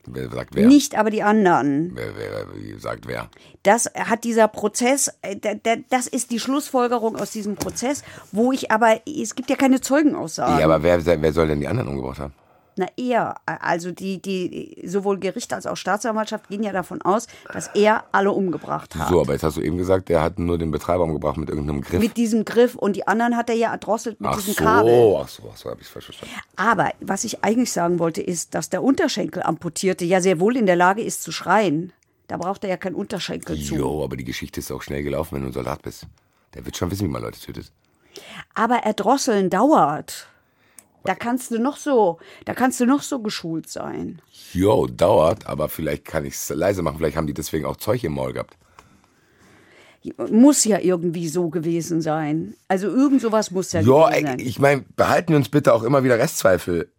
[0.06, 0.66] Wer sagt wer?
[0.66, 1.92] Nicht aber die anderen.
[1.94, 3.28] Wer, wer, wie sagt wer?
[3.62, 8.52] Das hat dieser Prozess, äh, da- da- das ist die Schlussfolgerung aus diesem Prozess, wo
[8.52, 10.58] ich aber, es gibt ja keine Zeugenaussagen.
[10.58, 12.34] Ja, aber wer, wer soll denn die anderen umgebracht haben?
[12.76, 13.36] Na, er.
[13.46, 18.32] Also die, die, sowohl Gericht als auch Staatsanwaltschaft gehen ja davon aus, dass er alle
[18.32, 19.08] umgebracht hat.
[19.08, 21.82] So, aber jetzt hast du eben gesagt, der hat nur den Betreiber umgebracht mit irgendeinem
[21.82, 22.00] Griff.
[22.00, 25.16] Mit diesem Griff und die anderen hat er ja erdrosselt mit ach diesem so, Kabel.
[25.20, 26.34] ach so, ach so, hab ich falsch verstanden.
[26.56, 30.66] Aber was ich eigentlich sagen wollte, ist, dass der Unterschenkel amputierte ja sehr wohl in
[30.66, 31.92] der Lage ist zu schreien.
[32.26, 33.76] Da braucht er ja keinen Unterschenkel zu.
[33.76, 36.06] Jo, aber die Geschichte ist auch schnell gelaufen, wenn du ein Soldat bist.
[36.54, 37.70] Der wird schon wissen, wie man Leute tötet.
[38.54, 40.28] Aber erdrosseln dauert.
[41.04, 44.20] Da kannst du noch so, da kannst du noch so geschult sein.
[44.52, 46.96] Jo, dauert, aber vielleicht kann ich es leise machen.
[46.98, 48.56] Vielleicht haben die deswegen auch Zeug im Maul gehabt.
[50.30, 52.54] Muss ja irgendwie so gewesen sein.
[52.68, 54.38] Also irgend sowas muss ja Ja, gewesen sein.
[54.38, 56.90] ich meine, behalten wir uns bitte auch immer wieder Restzweifel.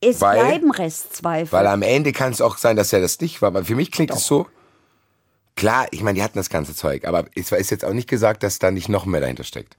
[0.00, 1.50] es weil- bleiben Restzweifel.
[1.52, 3.48] Weil am Ende kann es auch sein, dass er das nicht war.
[3.48, 4.46] Aber für mich klingt es so.
[5.56, 7.04] Klar, ich meine, die hatten das ganze Zeug.
[7.06, 9.76] Aber es ist jetzt auch nicht gesagt, dass da nicht noch mehr dahinter steckt.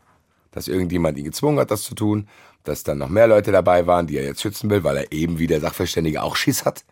[0.51, 2.27] Dass irgendjemand ihn gezwungen hat, das zu tun.
[2.69, 5.39] Dass dann noch mehr Leute dabei waren, die er jetzt schützen will, weil er eben
[5.39, 6.83] wie der Sachverständige auch Schiss hat.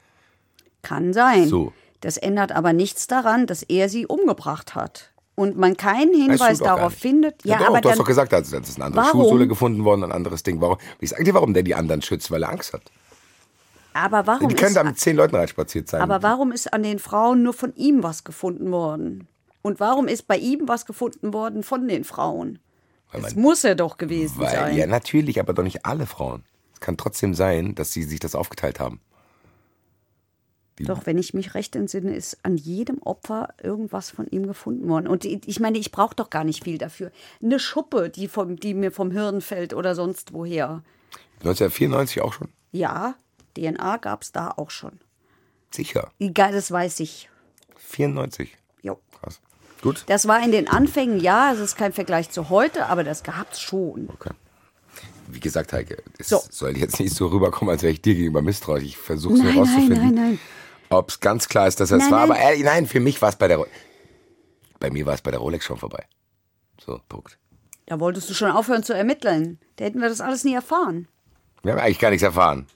[0.81, 1.47] Kann sein.
[1.47, 1.71] So.
[2.01, 5.11] Das ändert aber nichts daran, dass er sie umgebracht hat.
[5.35, 7.45] Und man keinen Hinweis darauf findet.
[7.45, 9.21] Ja, Ja, doch, aber du hast doch gesagt, da ist da eine andere Warum?
[9.21, 10.59] Schuhsohle gefunden worden, ein anderes Ding.
[10.61, 10.77] Warum?
[10.99, 12.81] Ich sag dir, warum der die anderen schützt, weil er Angst hat.
[13.93, 16.01] aber warum Die können da ist, mit zehn Leuten reinspaziert sein.
[16.01, 19.27] aber warum ist an den Frauen nur von ihm was gefunden worden?
[19.61, 22.57] Und warum ist bei ihm was gefunden worden von den Frauen?
[23.11, 24.77] Das muss er doch gewesen weil, sein.
[24.77, 26.43] ja, natürlich, aber doch nicht alle Frauen.
[26.73, 28.99] Es kann trotzdem sein, dass sie sich das aufgeteilt haben.
[30.79, 35.07] Doch, wenn ich mich recht entsinne, ist an jedem Opfer irgendwas von ihm gefunden worden.
[35.07, 37.11] Und die- ich meine, ich brauche doch gar nicht viel dafür.
[37.41, 40.83] Eine Schuppe, die, vom, die mir vom Hirn fällt oder sonst woher.
[41.39, 42.49] 1994 auch schon?
[42.71, 43.15] Ja,
[43.55, 44.99] DNA gab es da auch schon.
[45.71, 46.11] Sicher.
[46.19, 47.27] Egal, das weiß ich.
[47.77, 48.55] 94.
[49.81, 50.03] Gut.
[50.07, 53.51] Das war in den Anfängen, ja, es ist kein Vergleich zu heute, aber das gab
[53.53, 54.09] es schon.
[54.13, 54.31] Okay.
[55.29, 56.41] Wie gesagt, Heike, es So.
[56.49, 58.83] soll jetzt nicht so rüberkommen, als wäre ich dir gegenüber misstrauisch.
[58.83, 60.15] Ich versuche es nur Nein, nein, rauszufinden.
[60.15, 60.39] nein, nein.
[60.89, 62.19] Ob es ganz klar ist, dass es Nein, war.
[62.27, 62.31] nein.
[62.31, 63.57] Aber ehrlich, nein, für mich war es bei der.
[63.57, 63.67] Ro-
[64.79, 66.05] Bei mir war es bei der Rolex schon vorbei.
[66.83, 67.37] So, Punkt.
[67.87, 69.59] Da wolltest du schon aufhören zu ermitteln.
[69.75, 71.07] Da hätten wir das alles nie erfahren.
[71.63, 72.67] Wir haben eigentlich gar nichts erfahren.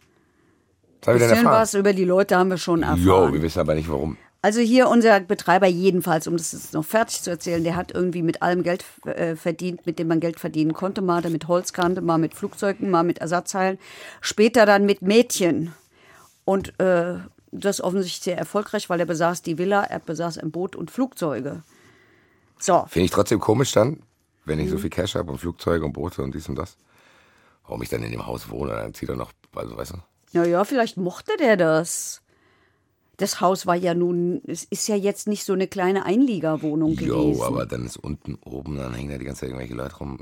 [1.02, 1.62] Was haben wir denn Bisschen erfahren?
[1.62, 3.04] was über die Leute haben wir schon erfahren.
[3.04, 4.18] Jo, wir wissen aber nicht warum.
[4.44, 8.24] Also hier unser Betreiber jedenfalls, um das jetzt noch fertig zu erzählen, der hat irgendwie
[8.24, 11.02] mit allem Geld äh, verdient, mit dem man Geld verdienen konnte.
[11.02, 13.78] Mal mit Holzkante, mal mit Flugzeugen, mal mit Ersatzteilen.
[14.20, 15.74] Später dann mit Mädchen.
[16.44, 17.20] Und äh,
[17.52, 21.62] das offensichtlich sehr erfolgreich, weil er besaß die Villa, er besaß ein Boot und Flugzeuge.
[22.58, 24.02] So, Finde ich trotzdem komisch dann,
[24.46, 24.82] wenn ich so Mhm.
[24.82, 26.78] viel Cash habe und Flugzeuge und Boote und dies und das.
[27.64, 29.98] Warum ich dann in dem Haus wohne, dann zieht er noch, also weißt du.
[30.34, 32.22] naja, vielleicht mochte der das.
[33.22, 37.38] Das Haus war ja nun, es ist ja jetzt nicht so eine kleine Einliegerwohnung gewesen.
[37.38, 40.18] Jo, aber dann ist unten oben, dann hängen da die ganze Zeit irgendwelche Leute rum.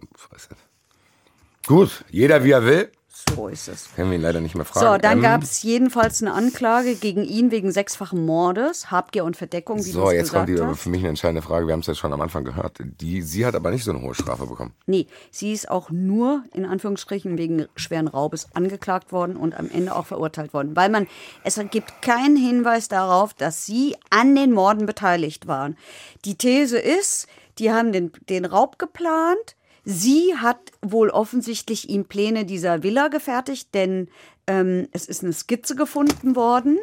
[1.65, 2.91] Gut, jeder wie er will.
[3.35, 3.89] So ist es.
[3.95, 4.85] Können wir ihn leider nicht mehr fragen.
[4.85, 9.37] So, dann Ähm, gab es jedenfalls eine Anklage gegen ihn wegen sechsfachen Mordes, Habgier und
[9.37, 10.79] Verdeckung, wie So, jetzt kommt die hast.
[10.81, 11.67] für mich eine entscheidende Frage.
[11.67, 12.77] Wir haben es ja schon am Anfang gehört.
[12.79, 14.73] Die, sie hat aber nicht so eine hohe Strafe bekommen.
[14.85, 19.95] Nee, sie ist auch nur in Anführungsstrichen wegen schweren Raubes angeklagt worden und am Ende
[19.95, 21.07] auch verurteilt worden, weil man
[21.43, 25.77] es gibt keinen Hinweis darauf, dass sie an den Morden beteiligt waren.
[26.25, 27.27] Die These ist,
[27.59, 29.55] die haben den, den Raub geplant.
[29.91, 34.07] Sie hat wohl offensichtlich ihm Pläne dieser Villa gefertigt, denn
[34.45, 36.77] ähm, es ist eine Skizze gefunden worden.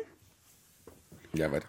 [1.32, 1.68] Ja, weiter.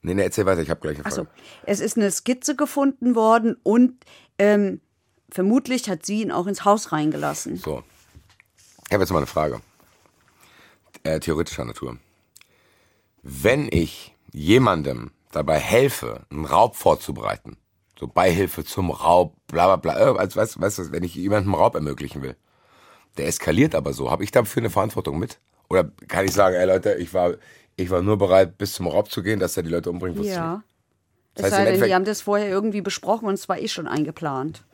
[0.00, 0.62] Nee, nee, erzähl weiter.
[0.62, 1.38] Ich habe gleich eine Achso, Frage.
[1.66, 4.02] es ist eine Skizze gefunden worden und
[4.38, 4.80] ähm,
[5.28, 7.56] vermutlich hat sie ihn auch ins Haus reingelassen.
[7.56, 7.84] So.
[8.86, 9.60] Ich habe jetzt mal eine Frage.
[11.02, 11.98] Äh, theoretischer Natur.
[13.22, 17.58] Wenn ich jemandem dabei helfe, einen Raub vorzubereiten,
[18.02, 21.54] so Beihilfe zum Raub, bla bla bla, äh, als weißt, weißt du, wenn ich jemandem
[21.54, 22.34] Raub ermöglichen will,
[23.16, 25.38] der eskaliert aber so, habe ich dafür eine Verantwortung mit?
[25.70, 27.34] Oder kann ich sagen, ey Leute, ich war,
[27.76, 30.18] ich war nur bereit, bis zum Raub zu gehen, dass er die Leute umbringt?
[30.18, 30.32] wusste.
[30.32, 30.64] Ja.
[31.34, 33.60] Das Es heißt, sei im denn, die haben das vorher irgendwie besprochen und es war
[33.60, 34.64] eh schon eingeplant.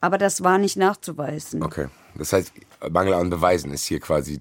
[0.00, 1.60] Aber das war nicht nachzuweisen.
[1.60, 1.88] Okay.
[2.14, 2.52] Das heißt,
[2.88, 4.40] Mangel an Beweisen ist hier quasi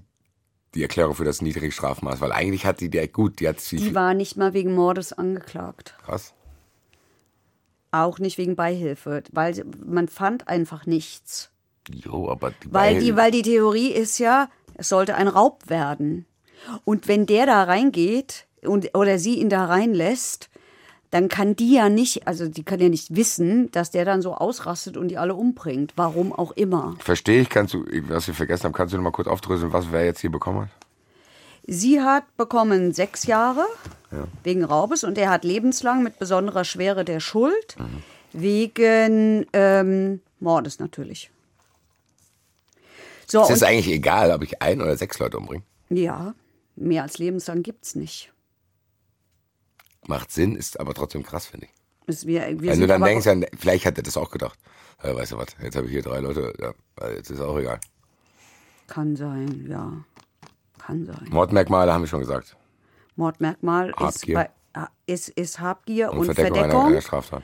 [0.76, 3.78] die Erklärung für das niedrige Strafmaß, weil eigentlich hat die der gut, die hat sie
[3.78, 5.96] Die war nicht mal wegen Mordes angeklagt.
[6.06, 6.36] krass.
[7.94, 11.52] Auch nicht wegen Beihilfe, weil man fand einfach nichts.
[11.94, 16.26] Jo, aber die Weil die, weil die Theorie ist ja, es sollte ein Raub werden.
[16.86, 20.50] Und wenn der da reingeht und, oder sie ihn da reinlässt,
[21.12, 24.34] dann kann die ja nicht, also die kann ja nicht wissen, dass der dann so
[24.34, 25.94] ausrastet und die alle umbringt.
[25.96, 26.96] Warum auch immer.
[26.98, 29.92] Verstehe ich, kannst du, was wir vergessen haben, kannst du noch mal kurz aufdröseln, was
[29.92, 30.70] wer jetzt hier bekommen hat?
[31.66, 33.66] Sie hat bekommen sechs Jahre
[34.44, 37.76] wegen Raubes und er hat lebenslang mit besonderer Schwere der Schuld
[38.34, 41.32] wegen ähm, Mordes natürlich.
[43.28, 45.64] So, Es ist und, eigentlich egal, ob ich ein oder sechs Leute umbringe.
[45.90, 46.36] ja,
[46.76, 48.32] mehr als lebenslang gibt's nicht.
[50.06, 51.72] Macht Sinn, ist aber trotzdem krass, finde ich.
[52.08, 54.60] Es- Wir, wir Wenn du dann denkst, dann, vielleicht hat er das auch gedacht.
[55.04, 57.58] Ja, weißt du was, jetzt habe ich hier drei Leute, ja, also jetzt ist auch
[57.58, 57.80] egal.
[58.88, 60.04] Kann sein, ja.
[60.86, 61.28] Kann sein.
[61.30, 62.58] Mordmerkmale haben wir schon gesagt.
[63.16, 64.36] Mordmerkmal ist, Habgier.
[64.36, 66.92] bei, ah, ist, ist Habgier und, Und, Verdeckung, Einer, Verdeckung.
[66.92, 67.44] einer Straftat.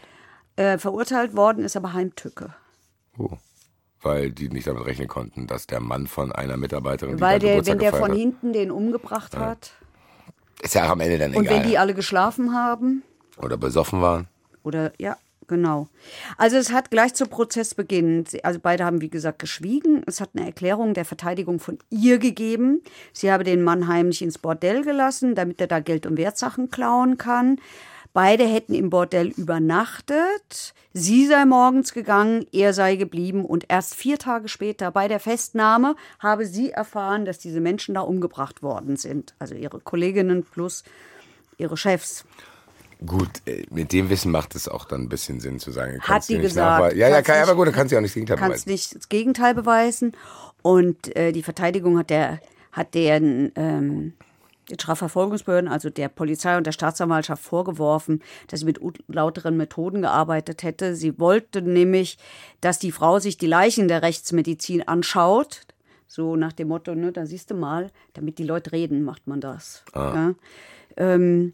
[0.56, 2.54] Äh, verurteilt worden ist aber Heimtücke.
[3.18, 3.38] Oh.
[4.02, 7.74] Weil die nicht damit rechnen konnten, dass der Mann von einer Mitarbeiterin, Weil der, Geburtstag
[7.74, 9.74] wenn der von hat, hinten den umgebracht hat
[10.62, 11.58] ist ja am Ende dann und egal.
[11.64, 13.04] wenn die alle geschlafen haben,
[13.38, 14.28] Oder besoffen waren.
[14.64, 15.18] Oder ja,
[15.50, 15.90] genau.
[16.38, 20.04] Also es hat gleich zu Prozessbeginn, also beide haben wie gesagt geschwiegen.
[20.06, 22.82] Es hat eine Erklärung der Verteidigung von ihr gegeben.
[23.12, 27.18] Sie habe den Mann heimlich ins Bordell gelassen, damit er da Geld und Wertsachen klauen
[27.18, 27.60] kann.
[28.14, 30.74] Beide hätten im Bordell übernachtet.
[30.94, 35.96] Sie sei morgens gegangen, er sei geblieben und erst vier Tage später bei der Festnahme
[36.18, 39.36] habe sie erfahren, dass diese Menschen da umgebracht worden sind.
[39.38, 40.84] Also ihre Kolleginnen plus
[41.58, 42.26] ihre Chefs.
[43.06, 46.00] Gut, äh, mit dem Wissen macht es auch dann ein bisschen Sinn zu sagen.
[46.00, 46.96] Hat kannst die gesagt.
[46.96, 48.38] Ja, ja, kannst kann, aber nicht- gut, dann kannst du ja auch nicht das Gegenteil
[48.38, 48.72] kannst beweisen.
[48.72, 50.12] nicht das Gegenteil beweisen.
[50.62, 52.40] Und äh, die Verteidigung hat der
[52.72, 54.14] hat den, ähm,
[54.70, 60.62] den Strafverfolgungsbehörden, also der Polizei und der Staatsanwaltschaft vorgeworfen, dass sie mit lauteren Methoden gearbeitet
[60.64, 60.96] hätte.
[60.96, 62.18] Sie wollte nämlich,
[62.62, 65.62] dass die Frau sich die Leichen der Rechtsmedizin anschaut.
[66.06, 69.42] So nach dem Motto, ne, da siehst du mal, damit die Leute reden, macht man
[69.42, 69.84] das.
[69.96, 70.36] Ja.
[70.98, 71.54] Ähm,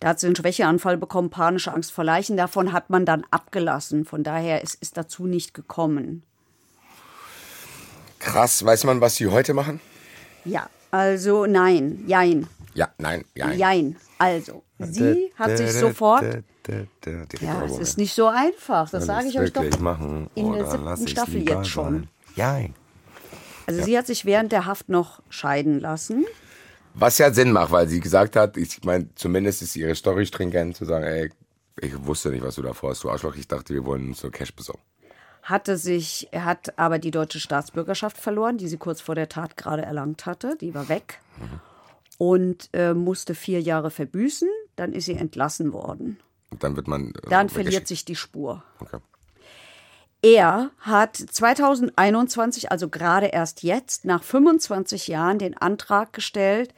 [0.00, 2.36] da hat sie einen Schwächeanfall bekommen, panische Angst vor Leichen.
[2.36, 4.04] Davon hat man dann abgelassen.
[4.04, 6.22] Von daher ist es dazu nicht gekommen.
[8.18, 9.80] Krass, weiß man, was die heute machen?
[10.44, 13.50] Ja, also nein, jein, Ja, nein, ja.
[13.50, 13.96] jein.
[14.18, 16.22] Also, sie hat sich sofort.
[17.40, 21.08] Ja, es ist nicht so einfach, das sage ich euch doch machen in der siebten
[21.08, 21.92] Staffel jetzt schon.
[21.92, 22.08] sein?
[22.36, 22.58] Ja.
[23.66, 26.24] Also, sie hat sich während der Haft noch scheiden lassen.
[26.94, 30.76] Was ja Sinn macht, weil sie gesagt hat, ich meine, zumindest ist ihre Story stringent
[30.76, 31.30] zu sagen, ey,
[31.80, 34.30] ich wusste nicht, was du da vorhast, du Arschloch, ich dachte, wir wollen uns nur
[34.30, 34.80] Cash besorgen.
[35.42, 39.56] Hatte sich, er hat aber die deutsche Staatsbürgerschaft verloren, die sie kurz vor der Tat
[39.56, 40.56] gerade erlangt hatte.
[40.60, 41.20] Die war weg
[42.16, 44.48] und äh, musste vier Jahre verbüßen.
[44.76, 46.18] Dann ist sie entlassen worden.
[46.50, 47.08] Und dann wird man.
[47.10, 48.62] äh, Dann verliert sich die Spur.
[48.78, 48.98] Okay.
[50.24, 56.72] Er hat 2021, also gerade erst jetzt, nach 25 Jahren, den Antrag gestellt,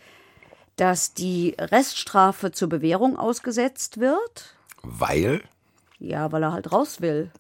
[0.75, 4.57] dass die Reststrafe zur Bewährung ausgesetzt wird.
[4.83, 5.43] Weil,
[5.99, 7.31] Ja, weil er halt raus will.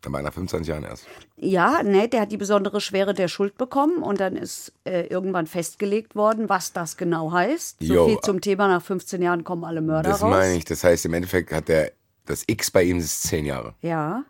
[0.00, 1.06] dann war er nach 25 Jahren erst.
[1.36, 5.46] Ja, ne, der hat die besondere Schwere der Schuld bekommen und dann ist äh, irgendwann
[5.46, 7.76] festgelegt worden, was das genau heißt.
[7.80, 8.06] So Jo.
[8.08, 10.30] viel zum Thema, nach 15 Jahren kommen alle Mörder Das raus.
[10.30, 10.64] meine ich.
[10.64, 11.92] Das heißt, im Endeffekt hat der,
[12.26, 13.74] das X bei ihm ist 10 Jahre.
[13.82, 14.24] Ja,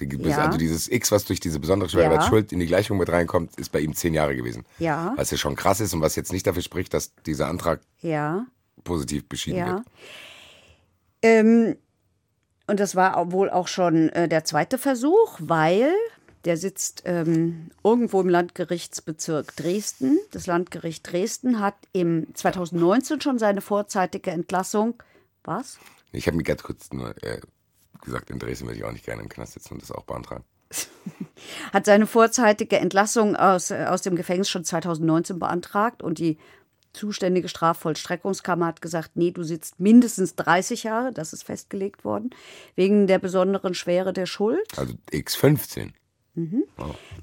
[0.00, 0.46] Ja.
[0.46, 2.38] Also dieses X, was durch diese besondere Schwere Ja.
[2.50, 4.64] in die Gleichung mit reinkommt, ist bei ihm 10 Jahre gewesen.
[4.78, 5.12] Ja.
[5.16, 8.46] Was ja schon krass ist und was jetzt nicht dafür spricht, dass dieser Antrag ja.
[8.84, 9.82] positiv beschieden wird.
[11.22, 11.76] Ähm,
[12.66, 15.92] und das war wohl auch schon äh, der zweite Versuch, weil
[16.44, 20.18] der sitzt ähm, irgendwo im Landgerichtsbezirk Dresden.
[20.30, 25.02] Das Landgericht Dresden hat im 2019 schon seine vorzeitige Entlassung.
[25.44, 25.78] Was?
[26.12, 27.40] Ich habe mir ganz kurz nur äh,
[28.00, 30.44] gesagt, in Dresden würde ich auch nicht gerne im Knast sitzen und das auch beantragen.
[31.72, 36.38] Hat seine vorzeitige Entlassung aus, aus dem Gefängnis schon 2019 beantragt und die
[36.92, 42.30] zuständige Strafvollstreckungskammer hat gesagt, nee, du sitzt mindestens 30 Jahre, das ist festgelegt worden,
[42.74, 44.66] wegen der besonderen Schwere der Schuld.
[44.76, 45.92] Also X15.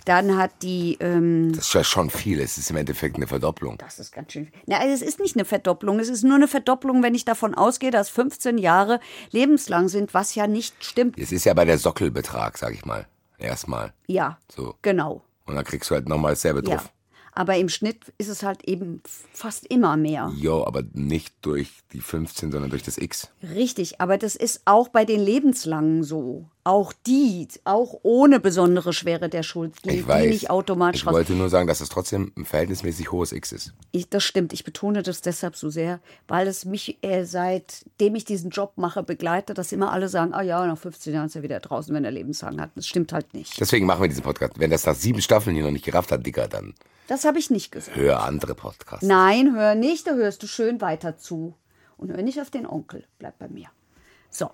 [0.06, 2.40] Dann hat die, ähm, Das ist ja schon viel.
[2.40, 3.78] Es ist im Endeffekt eine Verdopplung.
[3.78, 4.50] das ist ganz schön.
[4.66, 7.56] Na, also es ist nicht eine Verdopplung, es ist nur eine Verdopplung, wenn ich davon
[7.56, 9.00] ausgehe, dass 15 Jahre
[9.32, 11.18] lebenslang sind, was ja nicht stimmt.
[11.18, 13.08] Es ist ja bei der Sockelbetrag, sag ich mal.
[13.38, 13.94] Erstmal.
[14.08, 14.76] Ja, So.
[14.82, 15.22] genau.
[15.46, 16.78] Und dann kriegst du halt nochmal dasselbe Ja.
[16.78, 16.92] drauf.
[17.38, 19.02] Aber im Schnitt ist es halt eben
[19.34, 20.32] fast immer mehr.
[20.38, 23.30] Jo, aber nicht durch die 15, sondern durch das X.
[23.54, 26.46] Richtig, aber das ist auch bei den Lebenslangen so.
[26.64, 30.30] Auch die, auch ohne besondere Schwere der Schuld, Ich die weiß.
[30.30, 33.74] nicht automatisch ich wollte nur sagen, dass es trotzdem ein verhältnismäßig hohes X ist.
[33.92, 38.26] Ich, das stimmt, ich betone das deshalb so sehr, weil es mich, äh, seitdem ich
[38.26, 41.44] diesen Job mache, begleitet, dass immer alle sagen, ah ja, nach 15 Jahren ist er
[41.44, 42.72] wieder draußen, wenn er lebenslang hat.
[42.76, 43.60] Das stimmt halt nicht.
[43.60, 44.54] Deswegen machen wir diesen Podcast.
[44.58, 46.74] Wenn das nach sieben Staffeln hier noch nicht gerafft hat, Dicker, dann
[47.08, 47.96] Das habe ich nicht gesagt.
[47.96, 49.06] hör andere Podcasts.
[49.06, 51.56] Nein, hör nicht, da hörst du schön weiter zu.
[51.98, 53.68] Und hör nicht auf den Onkel, bleib bei mir.
[54.30, 54.52] So,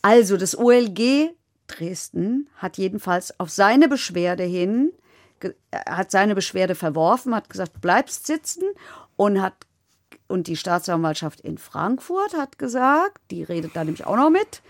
[0.00, 1.34] also das OLG
[1.66, 4.92] Dresden hat jedenfalls auf seine Beschwerde hin,
[5.40, 5.50] äh,
[5.86, 8.64] hat seine Beschwerde verworfen, hat gesagt, bleibst sitzen
[9.16, 9.54] und hat
[10.28, 14.62] und die Staatsanwaltschaft in Frankfurt hat gesagt, die redet da nämlich auch noch mit,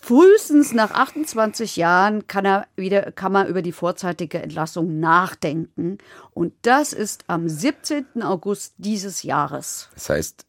[0.00, 5.98] Frühestens nach 28 Jahren kann, er wieder, kann man über die vorzeitige Entlassung nachdenken.
[6.32, 8.22] Und das ist am 17.
[8.22, 9.88] August dieses Jahres.
[9.94, 10.46] Das heißt,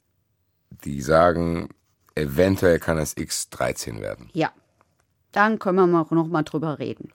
[0.83, 1.69] die sagen,
[2.15, 4.29] eventuell kann es X13 werden.
[4.33, 4.51] Ja.
[5.31, 7.11] Dann können wir mal noch mal drüber reden.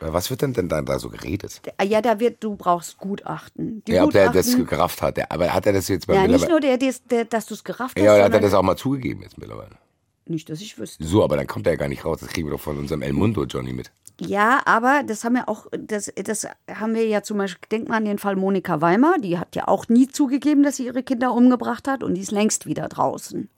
[0.00, 1.60] Was wird denn denn da, da so geredet?
[1.76, 3.82] Ah, Ja, da wird, du brauchst Gutachten.
[3.84, 5.16] Die Ja, ob der das Gutachten- gerafft hat.
[5.16, 7.54] Der, aber hat er das jetzt bei ja, nicht nur der, der, der dass du
[7.54, 9.76] es gerafft hast, Ja, oder hat er das auch mal zugegeben jetzt mittlerweile?
[10.30, 11.04] Nicht, dass ich wüsste.
[11.04, 12.18] So, aber dann kommt er ja gar nicht raus.
[12.20, 13.90] Das kriegen wir doch von unserem El Mundo Johnny mit.
[14.20, 17.98] Ja, aber das haben wir auch, das, das haben wir ja zum Beispiel, denk mal
[17.98, 21.32] an den Fall Monika Weimer, die hat ja auch nie zugegeben, dass sie ihre Kinder
[21.32, 23.48] umgebracht hat und die ist längst wieder draußen.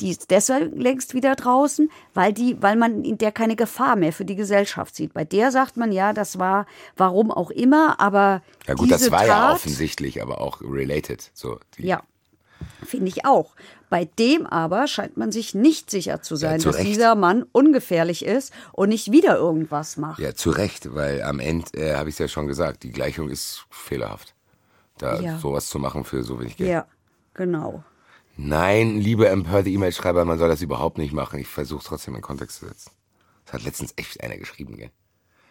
[0.00, 4.12] Die ist deshalb längst wieder draußen, weil die, weil man in der keine Gefahr mehr
[4.12, 5.12] für die Gesellschaft sieht.
[5.12, 9.10] Bei der sagt man ja, das war, warum auch immer, aber Ja gut, diese das
[9.10, 11.30] war Tat, ja offensichtlich, aber auch related.
[11.34, 12.02] So, Ja,
[12.84, 13.54] finde ich auch.
[13.88, 16.88] Bei dem aber scheint man sich nicht sicher zu sein, zu dass Recht.
[16.88, 20.18] dieser Mann ungefährlich ist und nicht wieder irgendwas macht.
[20.20, 23.28] Ja, zu Recht, weil am Ende, äh, habe ich es ja schon gesagt, die Gleichung
[23.28, 24.34] ist fehlerhaft.
[24.98, 25.38] Da Ja.
[25.38, 26.70] sowas zu machen für so wenig Geld.
[26.70, 26.86] Ja,
[27.34, 27.84] genau.
[28.38, 31.38] Nein, liebe empörte E-Mail-Schreiber, man soll das überhaupt nicht machen.
[31.38, 32.90] Ich versuche trotzdem in Kontext zu setzen.
[33.44, 34.90] Das hat letztens echt einer geschrieben, gell?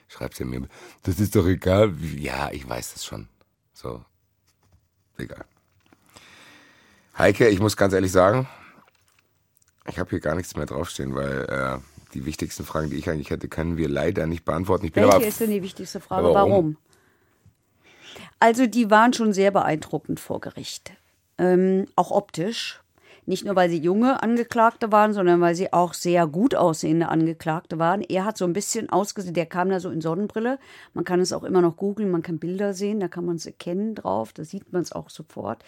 [0.07, 0.67] Schreibt er mir,
[1.03, 1.93] das ist doch egal.
[2.17, 3.27] Ja, ich weiß das schon.
[3.73, 4.03] So.
[5.17, 5.45] Egal.
[7.17, 8.47] Heike, ich muss ganz ehrlich sagen,
[9.87, 11.77] ich habe hier gar nichts mehr draufstehen, weil äh,
[12.13, 14.85] die wichtigsten Fragen, die ich eigentlich hätte, können wir leider nicht beantworten.
[14.85, 16.25] Ich bin Welche aber ist denn die wichtigste Frage?
[16.25, 16.51] Warum?
[16.51, 16.77] warum?
[18.39, 20.91] Also die waren schon sehr beeindruckend vor Gericht.
[21.37, 22.81] Ähm, auch optisch.
[23.27, 27.79] Nicht nur, weil sie junge Angeklagte waren, sondern weil sie auch sehr gut aussehende Angeklagte
[27.79, 28.01] waren.
[28.01, 30.59] Er hat so ein bisschen ausgesehen, der kam da so in Sonnenbrille.
[30.93, 33.47] Man kann es auch immer noch googeln, man kann Bilder sehen, da kann man es
[33.47, 35.63] erkennen drauf, da sieht man es auch sofort.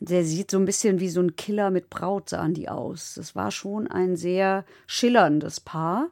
[0.00, 3.14] Der sieht so ein bisschen wie so ein Killer mit Braut, sahen die aus.
[3.16, 6.08] Das war schon ein sehr schillerndes Paar.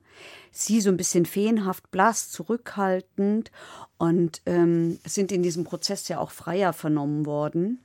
[0.53, 3.51] Sie so ein bisschen feenhaft blass, zurückhaltend
[3.97, 7.80] und ähm, es sind in diesem Prozess ja auch Freier vernommen worden.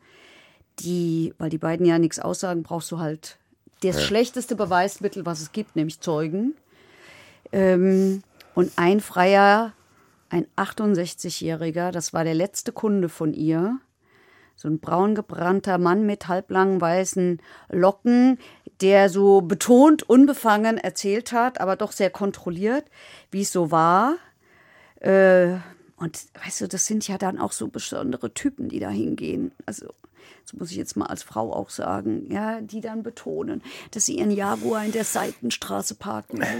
[0.79, 3.37] Die, weil die beiden ja nichts aussagen, brauchst du halt
[3.81, 6.55] das schlechteste Beweismittel, was es gibt, nämlich Zeugen.
[7.51, 8.23] Ähm,
[8.55, 9.73] und ein Freier,
[10.29, 13.79] ein 68-Jähriger, das war der letzte Kunde von ihr,
[14.55, 18.39] so ein braun gebrannter Mann mit halblangen weißen Locken,
[18.81, 22.85] der so betont unbefangen erzählt hat, aber doch sehr kontrolliert,
[23.31, 24.15] wie es so war.
[24.99, 25.55] Äh,
[25.97, 29.51] und weißt du, das sind ja dann auch so besondere Typen, die da hingehen.
[29.65, 29.93] Also,
[30.43, 33.61] das muss ich jetzt mal als Frau auch sagen, ja, die dann betonen,
[33.91, 36.41] dass sie ihren Jaguar in der Seitenstraße parken.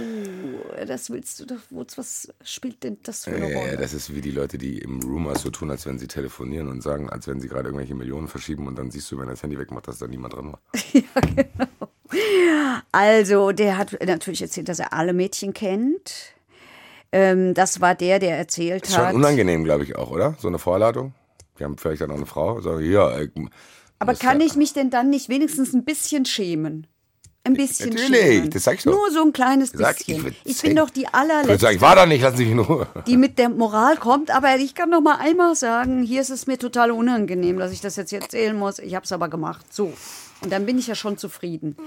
[0.54, 3.72] Oh, das willst du doch, was spielt denn das für eine Ja, Rolle?
[3.72, 6.68] ja, das ist wie die Leute, die im Rumors so tun, als wenn sie telefonieren
[6.70, 9.42] und sagen, als wenn sie gerade irgendwelche Millionen verschieben und dann siehst du, wenn das
[9.44, 10.60] Handy wegmacht, dass da niemand dran war.
[12.92, 16.34] Also, der hat natürlich erzählt, dass er alle Mädchen kennt.
[17.12, 19.14] Ähm, das war der, der erzählt Ist schon hat.
[19.16, 20.36] unangenehm, glaube ich auch, oder?
[20.40, 21.14] So eine Vorladung.
[21.58, 22.62] Wir haben vielleicht dann auch eine Frau.
[22.62, 23.30] So, ja, äh,
[24.00, 26.88] Aber kann ja- ich mich denn dann nicht wenigstens ein bisschen schämen?
[27.46, 28.50] Ein bisschen Natürlich, schämen.
[28.52, 28.94] das sag ich doch.
[28.94, 30.34] Nur so ein kleines Sag, ich bisschen.
[30.46, 32.54] Ich, sagen- bin doch die Ich allerletzte, sagen, ich war da nicht, lassen Sie mich
[32.54, 32.88] in Ruhe.
[33.06, 34.32] die mit der Moral kommt.
[34.32, 37.82] Aber ich kann doch mal einmal sagen, hier ist es mir total unangenehm, dass ich
[37.82, 38.80] das jetzt erzählen muss.
[38.80, 39.66] Ich habe es aber gemacht.
[39.74, 39.92] So.
[40.44, 41.78] Und dann bin ich ja schon zufrieden.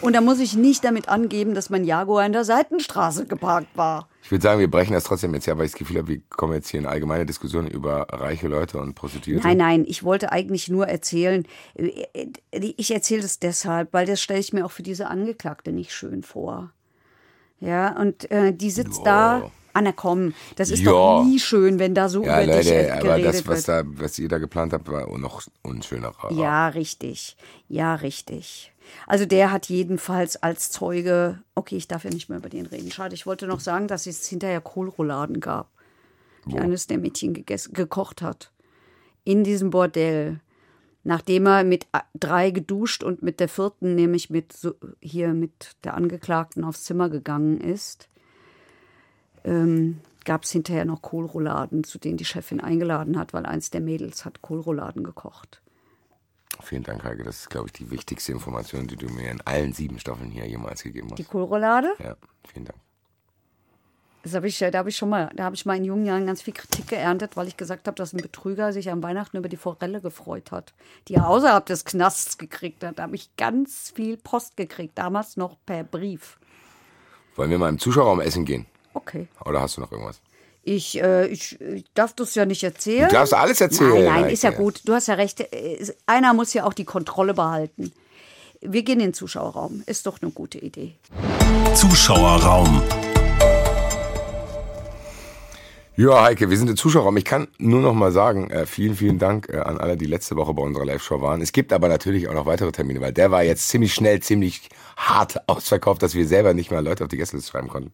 [0.00, 4.08] Und dann muss ich nicht damit angeben, dass mein Jaguar in der Seitenstraße geparkt war.
[4.22, 6.20] Ich würde sagen, wir brechen das trotzdem jetzt ja, weil ich das Gefühl habe, wir
[6.28, 9.46] kommen jetzt hier in eine allgemeine Diskussion über reiche Leute und Prostituierte.
[9.46, 12.06] Nein, nein, ich wollte eigentlich nur erzählen, äh,
[12.52, 16.22] ich erzähle das deshalb, weil das stelle ich mir auch für diese Angeklagte nicht schön
[16.22, 16.72] vor.
[17.60, 19.40] Ja, und äh, die sitzt Ja.
[19.40, 19.50] da.
[19.72, 20.90] Anna, komm, das ist Ja.
[20.90, 23.62] doch nie schön, wenn da so Ja, über dich äh, Leute, aber geredet das, was,
[23.64, 26.12] da, was ihr da geplant habt, war noch unschöner.
[26.30, 27.36] Ja, richtig.
[27.68, 28.72] Ja, richtig.
[29.06, 32.90] Also der hat jedenfalls als Zeuge, okay, ich darf ja nicht mehr über den reden.
[32.90, 35.70] Schade, ich wollte noch sagen, dass es hinterher Kohlrouladen gab,
[36.46, 38.50] die eines der Mädchen gegessen, gekocht hat.
[39.24, 40.40] In diesem Bordell.
[41.02, 41.86] Nachdem er mit
[42.18, 47.08] drei geduscht und mit der vierten, nämlich mit so, hier mit der Angeklagten aufs Zimmer
[47.08, 48.09] gegangen ist,
[49.44, 53.80] ähm, gab es hinterher noch Kohlrouladen, zu denen die Chefin eingeladen hat, weil eins der
[53.80, 55.62] Mädels hat Kohlrouladen gekocht.
[56.62, 57.24] Vielen Dank, Heike.
[57.24, 60.46] Das ist, glaube ich, die wichtigste Information, die du mir in allen sieben Staffeln hier
[60.46, 61.30] jemals gegeben Die hast.
[61.30, 61.92] Kohlroulade?
[61.98, 62.16] Ja,
[62.52, 62.78] vielen Dank.
[64.22, 66.26] Das habe ich, da habe ich schon mal, da habe ich mal in jungen Jahren
[66.26, 69.48] ganz viel Kritik geerntet, weil ich gesagt habe, dass ein Betrüger sich an Weihnachten über
[69.48, 70.74] die Forelle gefreut hat,
[71.08, 72.98] die er außerhalb des Knasts gekriegt hat.
[72.98, 76.38] Da habe ich ganz viel Post gekriegt, damals noch per Brief.
[77.36, 78.66] Wollen wir mal im Zuschauerraum essen gehen?
[78.94, 79.28] Okay.
[79.44, 80.20] Oder hast du noch irgendwas?
[80.62, 83.08] Ich, äh, ich, ich darf das ja nicht erzählen.
[83.08, 84.82] Du darfst alles erzählen, Nein, nein, ist ja gut.
[84.84, 85.40] Du hast ja recht.
[85.40, 87.92] Äh, Einer muss ja auch die Kontrolle behalten.
[88.60, 89.82] Wir gehen in den Zuschauerraum.
[89.86, 90.94] Ist doch eine gute Idee.
[91.74, 92.82] Zuschauerraum.
[95.96, 97.16] Ja, Heike, wir sind im Zuschauerraum.
[97.16, 100.36] Ich kann nur noch mal sagen, äh, vielen, vielen Dank äh, an alle, die letzte
[100.36, 101.42] Woche bei unserer Live-Show waren.
[101.42, 104.68] Es gibt aber natürlich auch noch weitere Termine, weil der war jetzt ziemlich schnell, ziemlich
[104.96, 107.92] hart ausverkauft, dass wir selber nicht mehr Leute auf die Gästeliste schreiben konnten.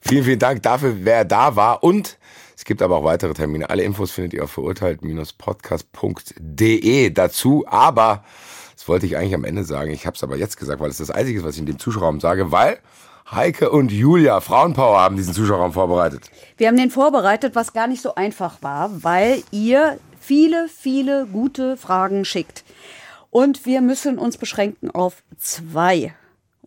[0.00, 1.82] Vielen, vielen Dank dafür, wer da war.
[1.82, 2.18] Und
[2.56, 3.68] es gibt aber auch weitere Termine.
[3.70, 7.64] Alle Infos findet ihr auf verurteilt-podcast.de dazu.
[7.68, 8.24] Aber,
[8.74, 10.98] das wollte ich eigentlich am Ende sagen, ich habe es aber jetzt gesagt, weil es
[10.98, 12.78] das Einzige ist, was ich in dem Zuschauerraum sage, weil
[13.30, 16.30] Heike und Julia, Frauenpower, haben diesen Zuschauerraum vorbereitet.
[16.56, 21.76] Wir haben den vorbereitet, was gar nicht so einfach war, weil ihr viele, viele gute
[21.76, 22.64] Fragen schickt.
[23.30, 26.14] Und wir müssen uns beschränken auf zwei.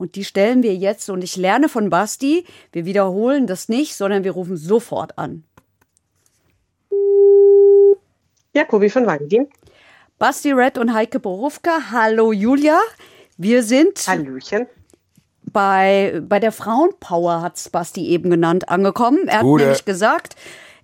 [0.02, 1.12] Und die stellen wir jetzt.
[1.12, 5.44] Und ich lerne von Basti, wir wiederholen das nicht, sondern wir rufen sofort an.
[8.56, 9.48] Jakobi von Wangdien.
[10.18, 11.92] Basti Red und Heike Borufka.
[11.92, 12.80] Hallo Julia.
[13.38, 14.66] Wir sind Hallöchen.
[15.44, 19.28] bei, bei der Frauenpower, hat Basti eben genannt, angekommen.
[19.28, 19.66] Er hat Gute.
[19.66, 20.36] nämlich gesagt,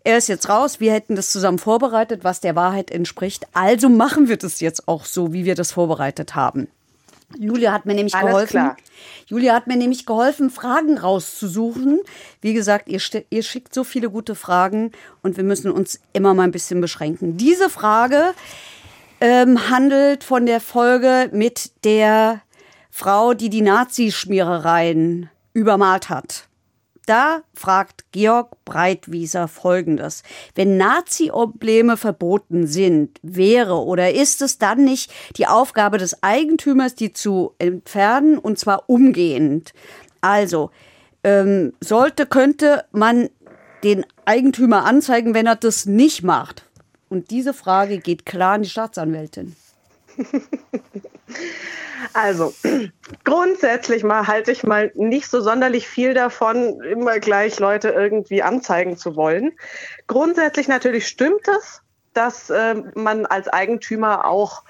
[0.03, 3.47] er ist jetzt raus, wir hätten das zusammen vorbereitet, was der Wahrheit entspricht.
[3.53, 6.67] Also machen wir das jetzt auch so, wie wir das vorbereitet haben.
[7.37, 8.49] Julia hat mir nämlich Alles geholfen.
[8.49, 8.77] klar.
[9.25, 11.99] Julia hat mir nämlich geholfen, Fragen rauszusuchen.
[12.41, 14.91] Wie gesagt, ihr, ihr schickt so viele gute Fragen
[15.23, 17.37] und wir müssen uns immer mal ein bisschen beschränken.
[17.37, 18.33] Diese Frage
[19.19, 22.41] ähm, handelt von der Folge mit der
[22.89, 26.46] Frau, die die Nazischmierereien übermalt hat.
[27.07, 30.23] Da fragt Georg Breitwieser Folgendes.
[30.55, 37.13] Wenn Nazi-Embleme verboten sind, wäre oder ist es dann nicht die Aufgabe des Eigentümers, die
[37.13, 39.73] zu entfernen und zwar umgehend?
[40.19, 40.69] Also,
[41.23, 43.29] ähm, sollte, könnte man
[43.85, 46.65] den Eigentümer anzeigen, wenn er das nicht macht?
[47.07, 49.55] Und diese Frage geht klar an die Staatsanwältin.
[52.13, 52.53] Also,
[53.23, 58.97] grundsätzlich mal halte ich mal nicht so sonderlich viel davon, immer gleich Leute irgendwie anzeigen
[58.97, 59.53] zu wollen.
[60.05, 61.81] Grundsätzlich natürlich stimmt es,
[62.13, 64.63] dass ähm, man als Eigentümer auch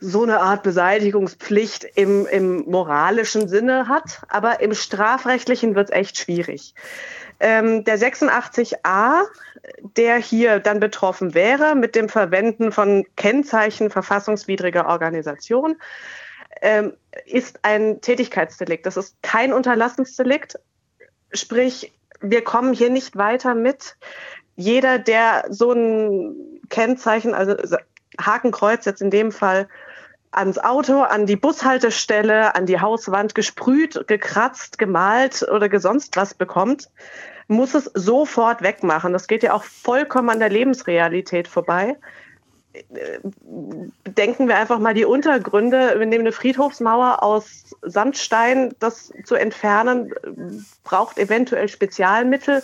[0.00, 6.18] so eine Art Beseitigungspflicht im, im moralischen Sinne hat, aber im strafrechtlichen wird es echt
[6.18, 6.74] schwierig.
[7.44, 9.24] Ähm, der 86a,
[9.96, 15.76] der hier dann betroffen wäre mit dem Verwenden von Kennzeichen verfassungswidriger Organisation,
[16.60, 16.92] ähm,
[17.26, 18.86] ist ein Tätigkeitsdelikt.
[18.86, 20.60] Das ist kein Unterlassungsdelikt.
[21.32, 23.96] Sprich, wir kommen hier nicht weiter mit.
[24.54, 27.56] Jeder, der so ein Kennzeichen, also
[28.20, 29.68] Hakenkreuz jetzt in dem Fall,
[30.30, 36.88] ans Auto, an die Bushaltestelle, an die Hauswand gesprüht, gekratzt, gemalt oder sonst was bekommt,
[37.48, 39.12] muss es sofort wegmachen.
[39.12, 41.96] Das geht ja auch vollkommen an der Lebensrealität vorbei.
[44.04, 45.94] Bedenken wir einfach mal die Untergründe.
[45.98, 48.74] Wir nehmen eine Friedhofsmauer aus Sandstein.
[48.78, 50.14] Das zu entfernen
[50.82, 52.62] braucht eventuell Spezialmittel.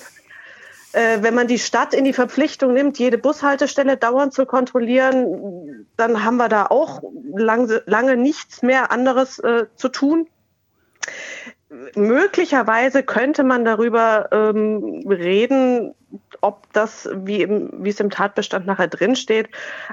[0.92, 6.24] Äh, wenn man die Stadt in die Verpflichtung nimmt, jede Bushaltestelle dauernd zu kontrollieren, dann
[6.24, 7.02] haben wir da auch
[7.34, 10.28] lange, lange nichts mehr anderes äh, zu tun.
[11.94, 15.94] Möglicherweise könnte man darüber ähm, reden,
[16.40, 19.50] ob das, wie, im, wie es im Tatbestand nachher drinsteht,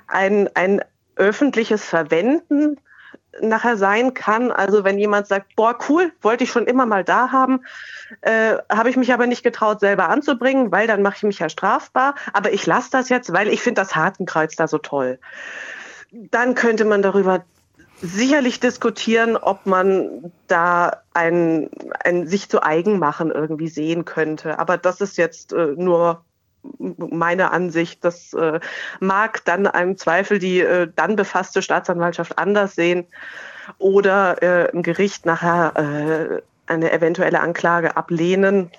[0.08, 0.82] ein, ein
[1.18, 2.80] öffentliches Verwenden
[3.42, 4.52] nachher sein kann.
[4.52, 7.66] Also wenn jemand sagt, boah, cool, wollte ich schon immer mal da haben,
[8.22, 11.50] äh, habe ich mich aber nicht getraut, selber anzubringen, weil dann mache ich mich ja
[11.50, 12.16] strafbar.
[12.32, 15.20] Aber ich lasse das jetzt, weil ich finde das Hakenkreuz da so toll.
[16.12, 17.44] Dann könnte man darüber
[18.02, 21.70] sicherlich diskutieren, ob man da ein,
[22.04, 24.60] ein sich zu eigen machen irgendwie sehen könnte.
[24.60, 26.24] Aber das ist jetzt äh, nur
[26.80, 28.04] meine Ansicht.
[28.04, 28.60] Das äh,
[29.00, 33.06] mag dann im Zweifel die äh, dann befasste Staatsanwaltschaft anders sehen
[33.78, 38.72] oder äh, im Gericht nachher äh, eine eventuelle Anklage ablehnen.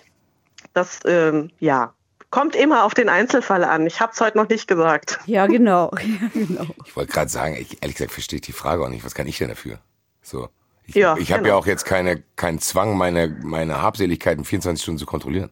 [0.73, 1.93] Das, ähm, ja,
[2.31, 3.87] kommt immer auf den Einzelfall an.
[3.87, 5.19] Ich habe es heute noch nicht gesagt.
[5.27, 5.91] Ja, genau.
[6.03, 6.67] Ja, genau.
[6.85, 9.05] Ich wollte gerade sagen, ich, ehrlich gesagt verstehe ich die Frage auch nicht.
[9.05, 9.79] Was kann ich denn dafür?
[10.23, 10.49] So.
[10.87, 11.55] Ich, Ja, ich habe genau.
[11.55, 15.51] ja auch jetzt keine, keinen Zwang, meine, meine Habseligkeiten 24 Stunden zu kontrollieren.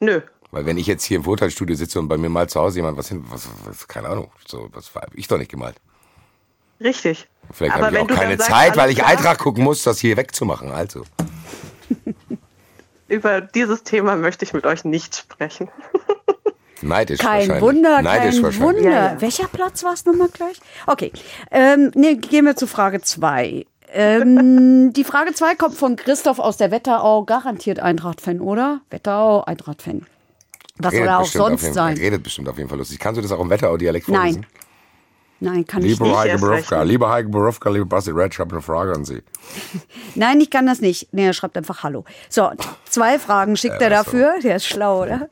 [0.00, 0.20] Nö,
[0.50, 2.96] Weil wenn ich jetzt hier im Vorteilstudio sitze und bei mir mal zu Hause jemand
[2.98, 5.76] was hin, was, was keine Ahnung, so, was habe ich doch nicht gemalt.
[6.80, 7.28] richtig.
[7.52, 9.64] Vielleicht Aber habe ich wenn auch du keine sagst, Zeit, weil ich klar, Eintracht gucken
[9.64, 10.70] muss, das hier wegzumachen.
[10.70, 11.04] Also.
[13.10, 15.68] Über dieses Thema möchte ich mit euch nicht sprechen.
[16.82, 17.62] Neidisch Kein wahrscheinlich.
[17.62, 18.84] Wunder, Neidisch kein wahrscheinlich.
[18.84, 18.90] Wunder.
[18.90, 19.20] Ja, ja.
[19.20, 20.60] Welcher Platz war es nochmal gleich?
[20.86, 21.12] Okay,
[21.50, 23.66] ähm, nee, gehen wir zu Frage zwei.
[23.92, 28.80] Ähm, die Frage zwei kommt von Christoph aus der Wetterau, garantiert Eintracht-Fan, oder?
[28.90, 30.06] Wetterau, Eintracht-Fan.
[30.78, 31.96] Was soll Redet er auch sonst jeden, sein?
[31.98, 32.98] Redet bestimmt auf jeden Fall lustig.
[32.98, 34.42] Kannst du das auch im Wetterau-Dialekt vorlesen?
[34.42, 34.60] Nein,
[35.64, 36.16] kann ich Liebe nicht.
[36.16, 39.22] Heike Borowka, liebe Heike Borowka, liebe Basti Red, ich habe eine Frage an Sie.
[40.14, 41.08] Nein, ich kann das nicht.
[41.12, 42.04] Nee, er schreibt einfach Hallo.
[42.28, 42.50] So,
[42.84, 44.34] zwei Fragen schickt er dafür.
[44.42, 45.28] Der ist schlau, oder?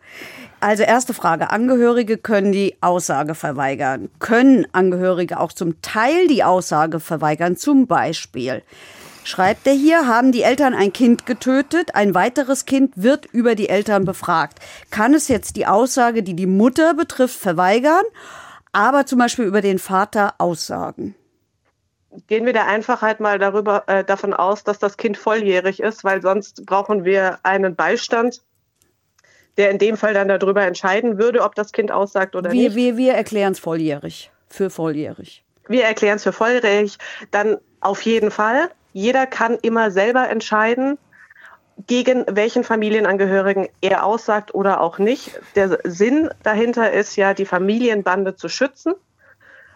[0.61, 1.51] Also erste Frage.
[1.51, 4.09] Angehörige können die Aussage verweigern.
[4.19, 7.57] Können Angehörige auch zum Teil die Aussage verweigern?
[7.57, 8.63] Zum Beispiel.
[9.23, 13.69] Schreibt er hier, haben die Eltern ein Kind getötet, ein weiteres Kind wird über die
[13.69, 14.59] Eltern befragt.
[14.91, 18.05] Kann es jetzt die Aussage, die die Mutter betrifft, verweigern,
[18.73, 21.14] aber zum Beispiel über den Vater aussagen?
[22.27, 26.23] Gehen wir der Einfachheit mal darüber, äh, davon aus, dass das Kind volljährig ist, weil
[26.23, 28.43] sonst brauchen wir einen Beistand,
[29.57, 32.77] der in dem Fall dann darüber entscheiden würde, ob das Kind aussagt oder Wir, nicht.
[32.77, 34.31] wir, wir erklären es volljährig.
[34.49, 35.45] Für volljährig.
[35.69, 36.97] Wir erklären es für volljährig.
[37.31, 38.71] Dann auf jeden Fall.
[38.93, 40.97] Jeder kann immer selber entscheiden,
[41.87, 45.41] gegen welchen Familienangehörigen er aussagt oder auch nicht.
[45.55, 48.95] Der Sinn dahinter ist ja, die Familienbande zu schützen.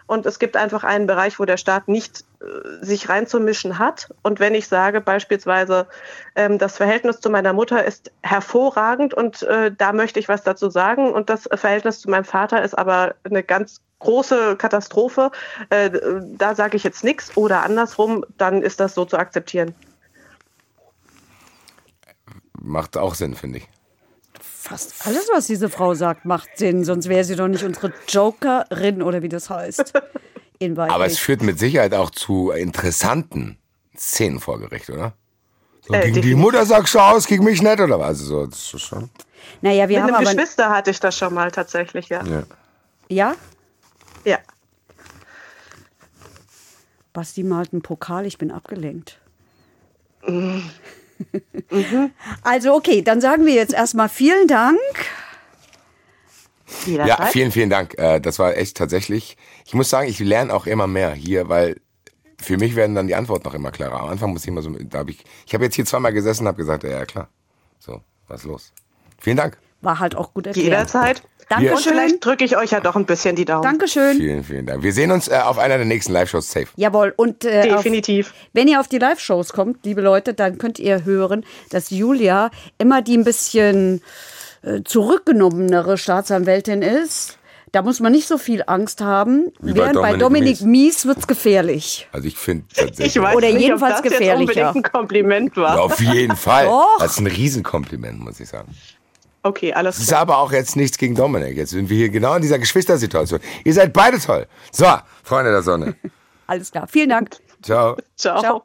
[0.05, 4.13] Und es gibt einfach einen Bereich, wo der Staat nicht äh, sich reinzumischen hat.
[4.21, 5.87] Und wenn ich sage beispielsweise,
[6.35, 10.69] ähm, das Verhältnis zu meiner Mutter ist hervorragend und äh, da möchte ich was dazu
[10.69, 15.31] sagen und das Verhältnis zu meinem Vater ist aber eine ganz große Katastrophe,
[15.69, 15.89] äh,
[16.37, 19.73] da sage ich jetzt nichts oder andersrum, dann ist das so zu akzeptieren.
[22.63, 23.67] Macht auch Sinn, finde ich.
[24.41, 26.83] Fast alles, was diese Frau sagt, macht Sinn.
[26.85, 29.93] Sonst wäre sie doch nicht unsere Jokerin oder wie das heißt.
[30.77, 33.57] Aber es führt mit Sicherheit auch zu interessanten
[33.97, 35.13] Szenen vor Gericht, oder?
[35.81, 36.37] So, Äh, gegen die definitiv.
[36.41, 38.07] Mutter sagst du aus, gegen mich nicht, oder was?
[38.07, 39.09] Also so, das ist schon.
[39.61, 40.35] naja, wir Mit haben einem aber.
[40.35, 42.23] Geschwister hatte ich das schon mal tatsächlich, ja.
[42.23, 42.43] Ja.
[43.09, 43.35] Ja?
[44.23, 44.37] Ja.
[47.11, 49.19] Basti malt einen Pokal, ich bin abgelenkt.
[51.69, 52.11] Mhm.
[52.41, 54.77] Also, okay, dann sagen wir jetzt erstmal vielen Dank.
[56.85, 57.19] Jederzeit.
[57.19, 57.97] Ja, vielen, vielen Dank.
[57.97, 59.37] Äh, Das war echt tatsächlich.
[59.65, 61.79] Ich muss sagen, ich lerne auch immer mehr hier, weil
[62.41, 64.01] für mich werden dann die Antworten noch immer klarer.
[64.01, 66.43] Am Anfang muss ich immer so, da habe ich, ich habe jetzt hier zweimal gesessen
[66.43, 67.29] und habe gesagt, ja, ja klar.
[67.79, 68.73] So, was ist los?
[69.19, 69.57] Vielen Dank.
[69.83, 70.65] War halt auch gut erklärt.
[70.65, 71.21] Jederzeit.
[71.49, 71.93] Und Dankeschön.
[71.93, 73.63] vielleicht drücke ich euch ja doch ein bisschen die Daumen.
[73.63, 74.17] Dankeschön.
[74.17, 74.81] Vielen, vielen Dank.
[74.81, 76.67] Wir sehen uns äh, auf einer der nächsten Live-Shows safe.
[76.77, 78.33] Jawohl, und äh, auf, Definitiv.
[78.53, 83.01] wenn ihr auf die Live-Shows kommt, liebe Leute, dann könnt ihr hören, dass Julia immer
[83.01, 84.01] die ein bisschen
[84.61, 87.37] äh, zurückgenommenere Staatsanwältin ist.
[87.73, 89.51] Da muss man nicht so viel Angst haben.
[89.59, 92.07] Wie bei Während bei Dominik Dominik Mies wird's gefährlich.
[92.11, 93.15] Also ich finde tatsächlich.
[93.15, 94.53] Ich weiß Oder nicht, jedenfalls ob das gefährlicher.
[94.53, 95.77] jetzt unbedingt ein Kompliment war.
[95.77, 96.67] Ja, auf jeden Fall.
[96.67, 96.99] Doch.
[96.99, 98.73] Das ist ein Riesenkompliment, muss ich sagen.
[99.43, 100.21] Okay, alles Es ist klar.
[100.21, 101.57] aber auch jetzt nichts gegen Dominik.
[101.57, 103.41] Jetzt sind wir hier genau in dieser Geschwistersituation.
[103.65, 104.47] Ihr seid beide toll.
[104.71, 104.85] So,
[105.23, 105.95] Freunde der Sonne.
[106.47, 106.87] Alles klar.
[106.87, 107.29] Vielen Dank.
[107.61, 107.97] Ciao.
[108.15, 108.39] Ciao.
[108.41, 108.63] Ciao.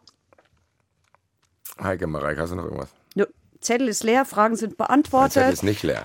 [1.82, 2.88] Heike, Mareike, hast du noch irgendwas?
[3.14, 3.24] Nö,
[3.60, 5.52] Zettel ist leer, Fragen sind Mein Zettel beantwortet.
[5.52, 6.02] ist nicht leer.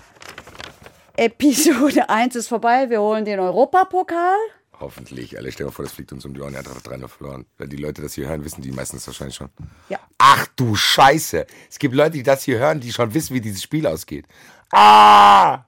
[1.17, 2.89] Episode 1 ist vorbei.
[2.89, 4.35] Wir holen den Europapokal.
[4.79, 5.37] Hoffentlich.
[5.37, 6.53] Alle stell dir mal vor, das fliegt uns um die Ohren.
[6.55, 7.45] Er hat 3 verloren.
[7.57, 9.49] Wenn die Leute das hier hören, wissen die meistens wahrscheinlich schon.
[9.89, 9.99] Ja.
[10.17, 11.45] Ach du Scheiße.
[11.69, 14.25] Es gibt Leute, die das hier hören, die schon wissen, wie dieses Spiel ausgeht.
[14.73, 15.65] Ah!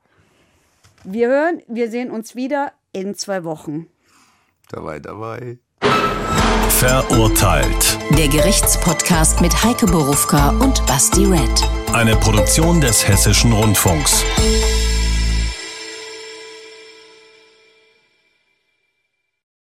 [1.04, 3.86] Wir hören, wir sehen uns wieder in zwei Wochen.
[4.72, 5.60] Dabei, dabei.
[6.70, 8.00] Verurteilt.
[8.18, 11.70] Der Gerichtspodcast mit Heike Borufka und Basti Red.
[11.94, 14.26] Eine Produktion des Hessischen Rundfunks.